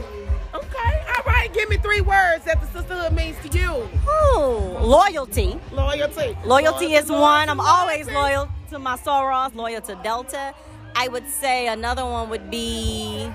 Okay. 0.54 1.04
All 1.16 1.24
right. 1.26 1.50
Give 1.54 1.70
me 1.70 1.78
three 1.78 2.02
words 2.02 2.46
that 2.46 2.60
the 2.62 2.68
sisterhood 2.68 3.14
means 3.14 3.38
to 3.46 3.58
you. 3.58 3.90
Ooh, 4.10 4.78
loyalty. 4.80 5.60
Loyalty. 5.72 6.38
Loyalty 6.46 6.94
is 6.94 7.10
one. 7.10 7.50
I'm 7.50 7.60
always 7.60 8.10
loyal 8.10 8.50
to 8.70 8.80
my 8.80 8.98
sorors, 8.98 9.54
loyal 9.56 9.82
to 9.82 9.96
Delta. 10.04 10.54
I 10.96 11.08
would 11.10 11.28
say 11.30 11.68
another 11.68 12.04
one 12.04 12.30
would 12.30 12.50
be, 12.50 13.32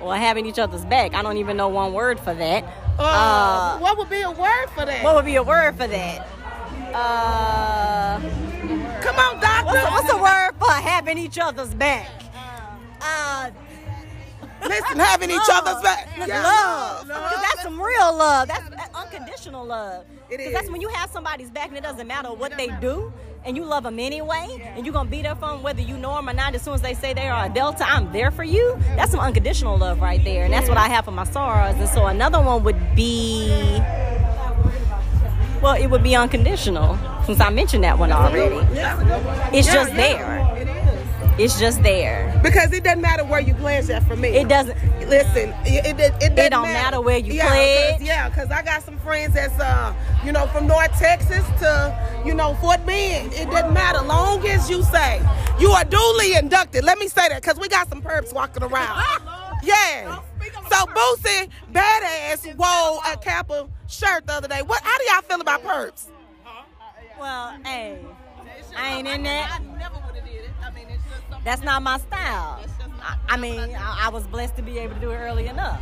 well, 0.00 0.12
having 0.12 0.44
each 0.46 0.58
other's 0.58 0.84
back. 0.84 1.14
I 1.14 1.22
don't 1.22 1.38
even 1.38 1.56
know 1.56 1.68
one 1.68 1.92
word 1.94 2.20
for 2.20 2.34
that. 2.34 2.64
Uh, 2.98 3.02
Uh, 3.02 3.78
what 3.78 3.96
would 3.96 4.10
be 4.10 4.20
a 4.20 4.30
word 4.30 4.66
for 4.74 4.84
that? 4.84 5.02
what 5.02 5.14
would 5.14 5.24
be 5.24 5.36
a 5.36 5.42
word 5.42 5.76
for 5.76 5.86
that? 5.86 6.26
Uh, 6.94 8.20
Come 9.00 9.16
on, 9.16 9.40
doctor. 9.40 9.64
what's, 9.66 9.86
a, 9.86 9.90
what's 9.90 10.12
a 10.12 10.16
word 10.22 10.50
for 10.58 10.70
having 10.72 11.16
each 11.18 11.38
other's 11.38 11.72
back? 11.74 12.06
Uh, 13.00 13.50
Listen, 14.62 14.98
having 14.98 15.30
each 15.30 15.48
other's 15.50 15.82
back. 15.82 16.08
Yeah, 16.18 16.42
love. 16.42 17.08
love. 17.08 17.30
Because 17.30 17.42
that's 17.42 17.62
some 17.62 17.80
real 17.80 18.16
love. 18.16 18.48
That's 18.48 18.68
that's 18.70 18.94
unconditional 18.94 19.64
love. 19.64 20.04
It 20.30 20.38
Because 20.38 20.52
that's 20.52 20.70
when 20.70 20.80
you 20.80 20.88
have 20.88 21.10
somebody's 21.10 21.50
back 21.50 21.68
and 21.68 21.76
it 21.76 21.82
doesn't 21.82 22.06
matter 22.06 22.32
what 22.32 22.56
they 22.56 22.68
do 22.80 23.12
and 23.44 23.56
you 23.56 23.64
love 23.64 23.82
them 23.82 23.98
anyway 23.98 24.72
and 24.76 24.86
you're 24.86 24.92
going 24.92 25.06
to 25.06 25.10
be 25.10 25.20
there 25.20 25.34
for 25.34 25.48
them 25.48 25.62
whether 25.62 25.82
you 25.82 25.98
know 25.98 26.14
them 26.14 26.28
or 26.28 26.32
not. 26.32 26.54
As 26.54 26.62
soon 26.62 26.74
as 26.74 26.82
they 26.82 26.94
say 26.94 27.12
they 27.12 27.28
are 27.28 27.46
a 27.46 27.48
Delta, 27.48 27.84
I'm 27.86 28.12
there 28.12 28.30
for 28.30 28.44
you. 28.44 28.78
That's 28.96 29.10
some 29.10 29.20
unconditional 29.20 29.76
love 29.76 30.00
right 30.00 30.22
there. 30.22 30.44
And 30.44 30.52
that's 30.52 30.68
what 30.68 30.78
I 30.78 30.88
have 30.88 31.04
for 31.04 31.10
my 31.10 31.24
sorors. 31.24 31.78
And 31.78 31.88
so 31.88 32.06
another 32.06 32.40
one 32.40 32.62
would 32.64 32.94
be, 32.94 33.48
well, 35.60 35.74
it 35.74 35.88
would 35.88 36.02
be 36.02 36.14
unconditional 36.14 36.98
since 37.26 37.40
I 37.40 37.50
mentioned 37.50 37.84
that 37.84 37.98
one 37.98 38.12
already. 38.12 38.56
It's 39.56 39.66
just 39.72 39.92
there. 39.94 40.56
It 40.56 40.68
is. 40.68 41.52
It's 41.52 41.60
just 41.60 41.82
there. 41.82 42.31
Because 42.42 42.72
it 42.72 42.82
doesn't 42.84 43.00
matter 43.00 43.24
where 43.24 43.40
you 43.40 43.54
pledge 43.54 43.88
at 43.90 44.02
for 44.06 44.16
me. 44.16 44.30
It 44.30 44.48
doesn't. 44.48 44.76
Listen, 45.08 45.50
it, 45.64 45.86
it, 45.86 46.00
it, 46.00 46.12
it 46.22 46.34
doesn't 46.36 46.50
don't 46.52 46.62
matter 46.64 47.00
where 47.00 47.18
you 47.18 47.34
yeah, 47.34 47.48
pledge. 47.48 47.90
'cause- 47.98 48.06
yeah, 48.06 48.28
because 48.28 48.50
I 48.50 48.62
got 48.62 48.82
some 48.82 48.98
friends 48.98 49.34
that's, 49.34 49.58
uh, 49.60 49.94
you 50.24 50.32
know, 50.32 50.46
from 50.48 50.66
North 50.66 50.96
Texas 50.98 51.44
to, 51.60 52.22
you 52.24 52.34
know, 52.34 52.54
Fort 52.54 52.84
Bend. 52.86 53.32
It 53.34 53.50
doesn't 53.50 53.72
matter. 53.72 54.00
Long 54.02 54.46
as 54.48 54.68
you 54.70 54.82
say 54.84 55.20
you 55.60 55.70
are 55.70 55.84
duly 55.84 56.34
inducted. 56.34 56.82
Let 56.84 56.98
me 56.98 57.08
say 57.08 57.28
that 57.28 57.42
because 57.42 57.58
we 57.58 57.68
got 57.68 57.88
some 57.88 58.02
perps 58.02 58.32
walking 58.32 58.62
around. 58.62 59.02
yeah. 59.62 60.18
So 60.70 60.86
Boosie, 60.86 61.48
badass, 61.72 62.56
wore 62.56 63.00
a 63.12 63.16
Kappa 63.18 63.68
shirt 63.86 64.26
the 64.26 64.32
other 64.34 64.48
day. 64.48 64.62
What? 64.62 64.82
How 64.82 64.98
do 64.98 65.04
y'all 65.12 65.22
feel 65.22 65.40
about 65.40 65.62
perps? 65.62 66.06
Well, 67.20 67.56
hey, 67.64 67.98
I 68.76 68.96
ain't 68.96 69.06
in 69.08 69.22
that. 69.24 69.60
That's 71.44 71.62
not 71.62 71.82
my 71.82 71.98
style. 71.98 72.60
I, 73.02 73.16
I 73.30 73.36
mean, 73.36 73.58
I, 73.58 74.06
I 74.06 74.08
was 74.10 74.26
blessed 74.26 74.56
to 74.56 74.62
be 74.62 74.78
able 74.78 74.94
to 74.94 75.00
do 75.00 75.10
it 75.10 75.16
early 75.16 75.46
enough. 75.48 75.80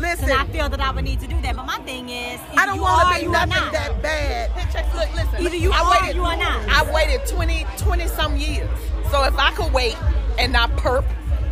Listen, 0.00 0.30
And 0.30 0.38
I 0.40 0.46
feel 0.46 0.68
that 0.68 0.80
I 0.80 0.90
would 0.90 1.04
need 1.04 1.20
to 1.20 1.26
do 1.26 1.40
that. 1.42 1.54
But 1.56 1.64
my 1.64 1.78
thing 1.78 2.08
is, 2.08 2.40
I 2.56 2.66
don't 2.66 2.80
want 2.80 3.08
to 3.08 3.14
or 3.14 3.18
be 3.18 3.24
you 3.24 3.30
nothing 3.30 3.50
not. 3.50 3.72
that 3.72 4.02
bad. 4.02 4.50
Look, 4.94 5.14
listen. 5.14 5.46
Either 5.46 5.56
you 5.56 5.70
I 5.72 5.80
are 5.80 5.90
waited, 6.02 6.16
you 6.16 6.24
are 6.24 6.36
not. 6.36 6.68
I 6.68 6.92
waited 6.92 7.24
20, 7.26 7.66
20 7.78 8.06
some 8.08 8.36
years. 8.36 8.68
So 9.10 9.22
if 9.24 9.38
I 9.38 9.52
could 9.52 9.72
wait 9.72 9.96
and 10.38 10.52
not 10.52 10.70
perp, 10.72 11.04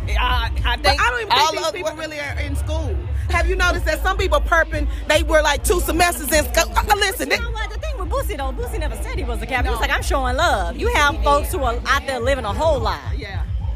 I, 0.09 0.51
I 0.65 0.77
But 0.77 0.87
I 0.99 1.09
don't 1.09 1.21
even 1.21 1.31
all 1.31 1.47
think 1.47 1.57
these 1.57 1.67
of- 1.67 1.73
people 1.73 1.93
really 1.95 2.19
are 2.19 2.39
in 2.39 2.55
school. 2.55 2.95
Have 3.29 3.47
you 3.49 3.55
noticed 3.55 3.85
that 3.85 4.03
some 4.03 4.17
people 4.17 4.39
perping, 4.39 4.87
they 5.07 5.23
were 5.23 5.41
like 5.41 5.63
two 5.63 5.79
semesters 5.79 6.31
in 6.31 6.45
school? 6.53 6.71
Uh, 6.77 6.83
listen, 6.97 7.31
You 7.31 7.39
know 7.39 7.49
what? 7.51 7.71
The 7.71 7.79
thing 7.79 7.97
with 7.97 8.07
Boosie 8.09 8.37
though, 8.37 8.51
Boosie 8.51 8.79
never 8.79 8.95
said 8.97 9.17
he 9.17 9.23
was 9.23 9.41
a 9.41 9.47
Catholic. 9.47 9.65
He 9.65 9.71
was 9.71 9.79
like, 9.81 9.89
I'm 9.89 10.03
showing 10.03 10.35
love. 10.35 10.77
You 10.77 10.89
have 10.93 11.21
folks 11.23 11.51
who 11.51 11.63
are 11.63 11.75
out 11.87 12.05
there 12.05 12.19
living 12.19 12.45
a 12.45 12.53
whole 12.53 12.79
life. 12.79 13.01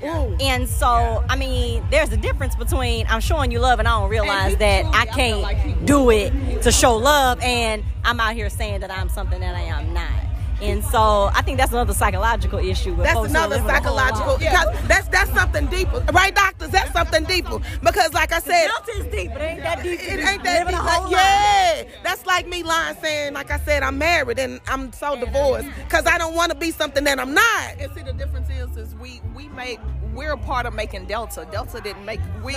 Yeah. 0.02 0.24
Ooh. 0.24 0.36
And 0.40 0.68
so, 0.68 1.24
I 1.30 1.36
mean, 1.36 1.84
there's 1.92 2.12
a 2.12 2.18
difference 2.18 2.56
between 2.56 3.06
I'm 3.08 3.22
showing 3.22 3.52
you 3.52 3.60
love 3.60 3.80
and 3.80 3.88
I 3.88 4.00
don't 4.00 4.10
realize 4.10 4.58
that 4.58 4.86
I 4.86 5.02
I 5.02 5.32
like 5.42 5.58
can't 5.58 5.86
do 5.86 6.10
it 6.10 6.62
to 6.64 6.72
show 6.72 6.96
love 6.96 7.40
and 7.42 7.84
I'm 8.04 8.20
out 8.20 8.34
here 8.34 8.50
saying 8.50 8.82
that 8.82 8.92
I'm 8.92 9.10
something 9.10 9.40
that 9.42 9.56
I 9.56 9.62
am 9.62 9.94
not. 9.94 10.29
And 10.62 10.84
so 10.84 11.30
I 11.34 11.42
think 11.42 11.58
that's 11.58 11.72
another 11.72 11.94
psychological 11.94 12.60
issue. 12.60 12.94
With 12.94 13.06
That's 13.06 13.14
folks 13.14 13.32
who 13.32 13.38
are 13.38 13.46
another 13.46 13.56
living 13.56 13.70
a 13.70 13.74
whole 13.74 13.82
psychological 13.82 14.34
life. 14.34 14.40
because 14.40 14.88
that's 14.88 15.08
that's 15.08 15.32
something 15.32 15.66
deeper, 15.68 16.04
right, 16.12 16.36
doctors? 16.36 16.70
That's 16.70 16.92
something 16.92 17.24
deeper 17.24 17.60
because, 17.82 18.14
like 18.14 18.34
I 18.34 18.40
said, 18.40 18.68
Delta 18.68 18.92
is 19.00 19.06
deep, 19.08 19.32
but 19.32 19.42
it 19.42 19.46
ain't 19.46 19.64
that 19.64 19.84
deep. 19.84 20.00
it 20.02 20.20
ain't 20.20 20.44
that 20.44 20.68
deep. 20.68 20.78
Like, 20.80 21.12
yeah, 21.12 21.84
that's 22.04 22.26
like 22.26 22.48
me 22.48 22.64
lying, 22.64 22.96
saying, 23.02 23.34
like 23.34 23.52
I 23.52 23.60
said, 23.60 23.84
I'm 23.84 23.98
married 23.98 24.40
and 24.40 24.60
I'm 24.68 24.92
so 24.92 25.20
divorced 25.20 25.68
because 25.84 26.06
I 26.06 26.18
don't 26.18 26.36
want 26.36 26.52
to 26.52 26.58
be 26.58 26.72
something 26.72 27.04
that 27.06 27.20
I'm 27.20 27.34
not. 27.34 27.80
And 27.80 27.92
see, 27.94 28.02
the 28.02 28.14
difference 28.14 28.50
is, 28.50 28.76
is 28.78 28.96
we 28.96 29.22
we 29.36 29.48
make 29.50 29.80
we're 30.14 30.34
a 30.34 30.38
part 30.38 30.66
of 30.66 30.74
making 30.74 31.06
Delta. 31.06 31.48
Delta 31.52 31.80
didn't 31.80 32.06
make 32.06 32.20
we 32.44 32.56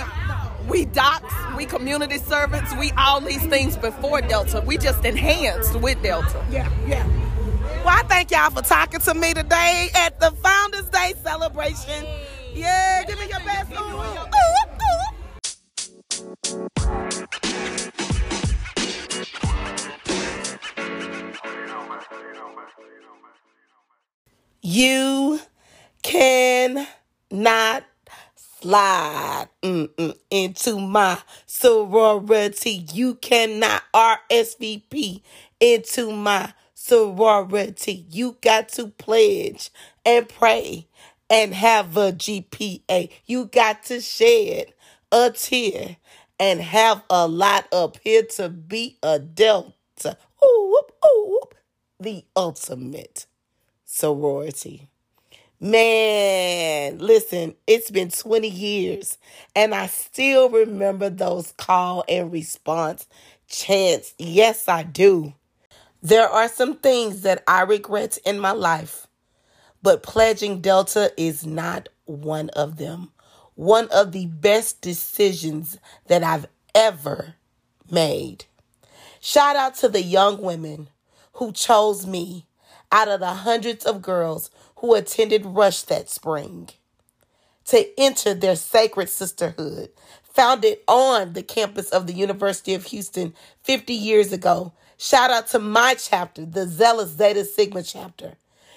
we 0.67 0.85
docs, 0.85 1.33
we 1.55 1.65
community 1.65 2.17
servants, 2.17 2.73
we 2.75 2.91
all 2.97 3.21
these 3.21 3.45
things 3.47 3.77
before 3.77 4.21
Delta. 4.21 4.61
We 4.65 4.77
just 4.77 5.05
enhanced 5.05 5.79
with 5.79 6.01
Delta. 6.03 6.45
Yeah, 6.51 6.69
yeah. 6.87 7.22
Well, 7.83 7.97
I 7.99 8.03
thank 8.07 8.31
y'all 8.31 8.49
for 8.49 8.61
talking 8.61 9.01
to 9.01 9.13
me 9.13 9.33
today 9.33 9.89
at 9.93 10.17
the 10.17 10.31
Founders 10.31 10.87
Day 10.89 11.13
celebration. 11.21 12.05
Yeah, 12.53 13.03
give 13.05 13.19
me 13.19 13.27
your 13.27 13.41
best. 13.41 13.71
Ooh, 13.73 13.75
ooh, 13.75 14.19
ooh. 14.21 15.13
You 24.61 25.41
can 26.03 26.87
not 27.29 27.83
slide 28.35 29.49
mm-mm, 29.61 30.17
into 30.31 30.79
my 30.79 31.17
sorority. 31.45 32.85
You 32.93 33.15
cannot 33.15 33.83
RSVP 33.93 35.21
into 35.59 36.13
my 36.13 36.53
sorority. 36.83 38.05
You 38.09 38.37
got 38.41 38.67
to 38.69 38.87
pledge 38.87 39.71
and 40.05 40.27
pray 40.27 40.87
and 41.29 41.53
have 41.53 41.95
a 41.95 42.11
GPA. 42.11 43.09
You 43.25 43.45
got 43.45 43.83
to 43.83 44.01
shed 44.01 44.73
a 45.11 45.31
tear 45.31 45.95
and 46.39 46.59
have 46.59 47.01
a 47.09 47.25
lot 47.25 47.67
up 47.71 47.97
here 48.03 48.23
to 48.35 48.49
be 48.49 48.97
a 49.01 49.17
delta. 49.17 50.17
Ooh, 50.43 50.71
whoop, 50.73 50.91
ooh, 51.05 51.25
whoop. 51.29 51.55
The 52.01 52.25
ultimate 52.35 53.27
sorority. 53.85 54.89
Man, 55.61 56.97
listen, 56.97 57.55
it's 57.65 57.91
been 57.91 58.09
20 58.09 58.49
years 58.49 59.17
and 59.55 59.73
I 59.73 59.87
still 59.87 60.49
remember 60.49 61.09
those 61.09 61.53
call 61.53 62.03
and 62.09 62.29
response 62.29 63.07
chants. 63.47 64.13
Yes, 64.17 64.67
I 64.67 64.83
do. 64.83 65.33
There 66.03 66.27
are 66.27 66.49
some 66.49 66.75
things 66.75 67.21
that 67.21 67.45
I 67.47 67.61
regret 67.61 68.17
in 68.25 68.37
my 68.37 68.51
life, 68.51 69.07
but 69.81 70.03
pledging 70.03 70.59
Delta 70.59 71.13
is 71.15 71.45
not 71.45 71.87
one 72.03 72.49
of 72.49 72.75
them. 72.75 73.13
One 73.55 73.87
of 73.87 74.11
the 74.11 74.25
best 74.25 74.81
decisions 74.81 75.77
that 76.07 76.21
I've 76.21 76.47
ever 76.75 77.35
made. 77.89 78.43
Shout 79.21 79.55
out 79.55 79.75
to 79.75 79.87
the 79.87 80.01
young 80.01 80.41
women 80.41 80.89
who 81.35 81.53
chose 81.53 82.05
me 82.05 82.47
out 82.91 83.07
of 83.07 83.21
the 83.21 83.27
hundreds 83.27 83.85
of 83.85 84.01
girls 84.01 84.51
who 84.77 84.95
attended 84.95 85.45
Rush 85.45 85.83
that 85.83 86.09
spring 86.09 86.67
to 87.67 87.97
enter 87.97 88.33
their 88.33 88.57
sacred 88.57 89.07
sisterhood, 89.07 89.89
founded 90.21 90.79
on 90.85 91.31
the 91.31 91.43
campus 91.43 91.91
of 91.91 92.07
the 92.07 92.13
University 92.13 92.73
of 92.73 92.87
Houston 92.87 93.33
50 93.61 93.93
years 93.93 94.33
ago. 94.33 94.73
Shout 95.03 95.31
out 95.31 95.47
to 95.47 95.59
my 95.59 95.95
chapter, 95.95 96.45
the 96.45 96.65
Zealous 96.65 97.09
Zeta 97.09 97.43
Sigma 97.43 97.83
chapter. 97.83 98.35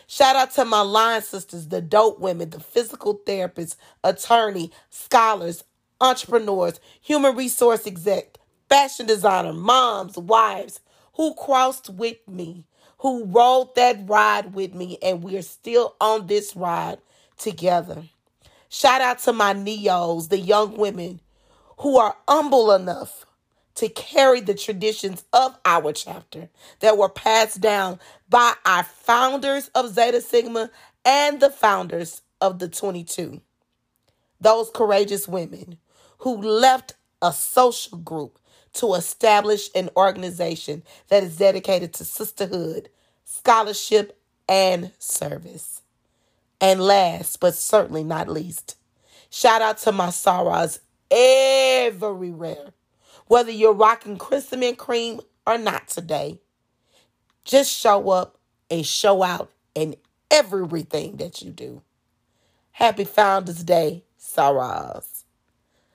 Shout 0.09 0.35
out 0.35 0.51
to 0.55 0.65
my 0.65 0.81
line 0.81 1.23
sisters, 1.23 1.69
the 1.69 1.81
dope 1.81 2.19
women, 2.19 2.51
the 2.51 2.59
physical 2.59 3.21
therapists, 3.25 3.77
attorney, 4.03 4.73
scholars, 4.91 5.63
entrepreneurs, 6.01 6.81
human 7.01 7.37
resource 7.37 7.87
exec, 7.87 8.39
fashion 8.69 9.07
designer, 9.07 9.53
moms, 9.53 10.19
wives 10.19 10.81
who 11.15 11.33
crossed 11.35 11.91
with 11.91 12.19
me, 12.27 12.65
who 12.99 13.27
rode 13.27 13.77
that 13.77 14.01
ride 14.09 14.53
with 14.53 14.75
me, 14.75 14.99
and 15.05 15.23
we're 15.23 15.43
still 15.43 15.95
on 16.01 16.27
this 16.27 16.57
ride 16.57 16.99
together. 17.39 18.03
Shout 18.69 19.01
out 19.01 19.21
to 19.21 19.33
my 19.33 19.55
neos, 19.55 20.29
the 20.29 20.41
young 20.41 20.77
women 20.77 21.21
who 21.79 21.99
are 21.99 22.17
humble 22.27 22.73
enough 22.73 23.26
to 23.77 23.89
carry 23.89 24.41
the 24.41 24.55
traditions 24.55 25.25
of 25.33 25.59
our 25.65 25.93
chapter 25.93 26.49
that 26.81 26.99
were 26.99 27.09
passed 27.09 27.61
down 27.61 27.99
by 28.29 28.55
our 28.65 28.85
founders 28.85 29.69
of 29.75 29.95
Zeta 29.95 30.21
Sigma 30.21 30.71
and 31.05 31.41
the 31.41 31.51
founders 31.51 32.23
of 32.41 32.59
the 32.59 32.69
22. 32.69 33.41
Those 34.41 34.71
courageous 34.71 35.29
women 35.29 35.79
who 36.19 36.37
left 36.41 36.95
a 37.23 37.33
social 37.33 37.99
group 37.99 38.39
to 38.75 38.95
establish 38.95 39.71
an 39.75 39.89
organization 39.97 40.83
that 41.09 41.23
is 41.23 41.39
dedicated 41.39 41.95
to 41.95 42.05
sisterhood, 42.05 42.91
scholarship, 43.25 44.19
and 44.49 44.93
service. 44.99 45.83
And 46.61 46.81
last 46.81 47.41
but 47.41 47.55
certainly 47.55 48.05
not 48.05 48.29
least, 48.29 48.77
shout 49.31 49.63
out 49.63 49.79
to 49.79 49.93
my 49.93 50.09
sorors 50.09 50.79
everywhere. 51.11 52.73
Whether 53.29 53.51
you're 53.53 53.73
rocking 53.75 54.19
crimson 54.19 54.77
cream 54.77 55.21
or 55.47 55.59
not 55.59 55.89
today, 55.89 56.41
just 57.45 57.73
show 57.77 58.11
up 58.11 58.39
and 58.71 58.87
show 58.87 59.23
out 59.23 59.51
in 59.75 59.97
everything 60.31 61.17
that 61.19 61.43
you 61.43 61.51
do. 61.51 61.83
Happy 62.73 63.05
Founders 63.05 63.65
Day, 63.65 64.05
sorors. 64.21 65.25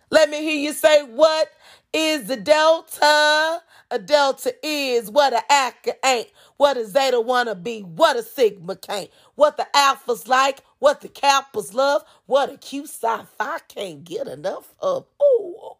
Let 0.09 0.29
me 0.29 0.41
hear 0.41 0.57
you 0.57 0.73
say, 0.73 1.03
What 1.03 1.49
is 1.93 2.25
the 2.27 2.37
Delta? 2.37 3.61
A 3.91 3.99
Delta 3.99 4.53
is 4.63 5.11
what 5.11 5.33
a 5.33 5.41
Alpha 5.51 5.93
ain't, 6.05 6.29
what 6.57 6.77
a 6.77 6.85
Zeta 6.85 7.21
wanna 7.21 7.55
be, 7.55 7.81
what 7.81 8.17
a 8.17 8.23
Sigma 8.23 8.75
can't, 8.77 9.09
what 9.35 9.57
the 9.57 9.67
Alphas 9.75 10.27
like, 10.27 10.63
what 10.79 11.01
the 11.01 11.09
Kappas 11.09 11.73
love, 11.73 12.03
what 12.25 12.51
a 12.51 12.57
Q 12.57 12.87
Psi 12.87 13.23
Phi 13.37 13.59
can't 13.67 14.03
get 14.03 14.27
enough 14.27 14.73
of. 14.81 15.05
Ooh, 15.21 15.71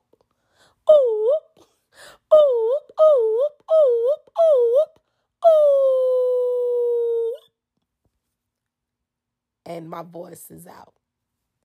ooh, 0.91 1.39
ooh, 2.33 2.79
ooh, 3.01 3.49
ooh, 3.71 4.17
ooh, 4.41 4.85
ooh. 5.45 7.33
And 9.65 9.89
my 9.89 10.03
voice 10.03 10.51
is 10.51 10.67
out. 10.67 10.93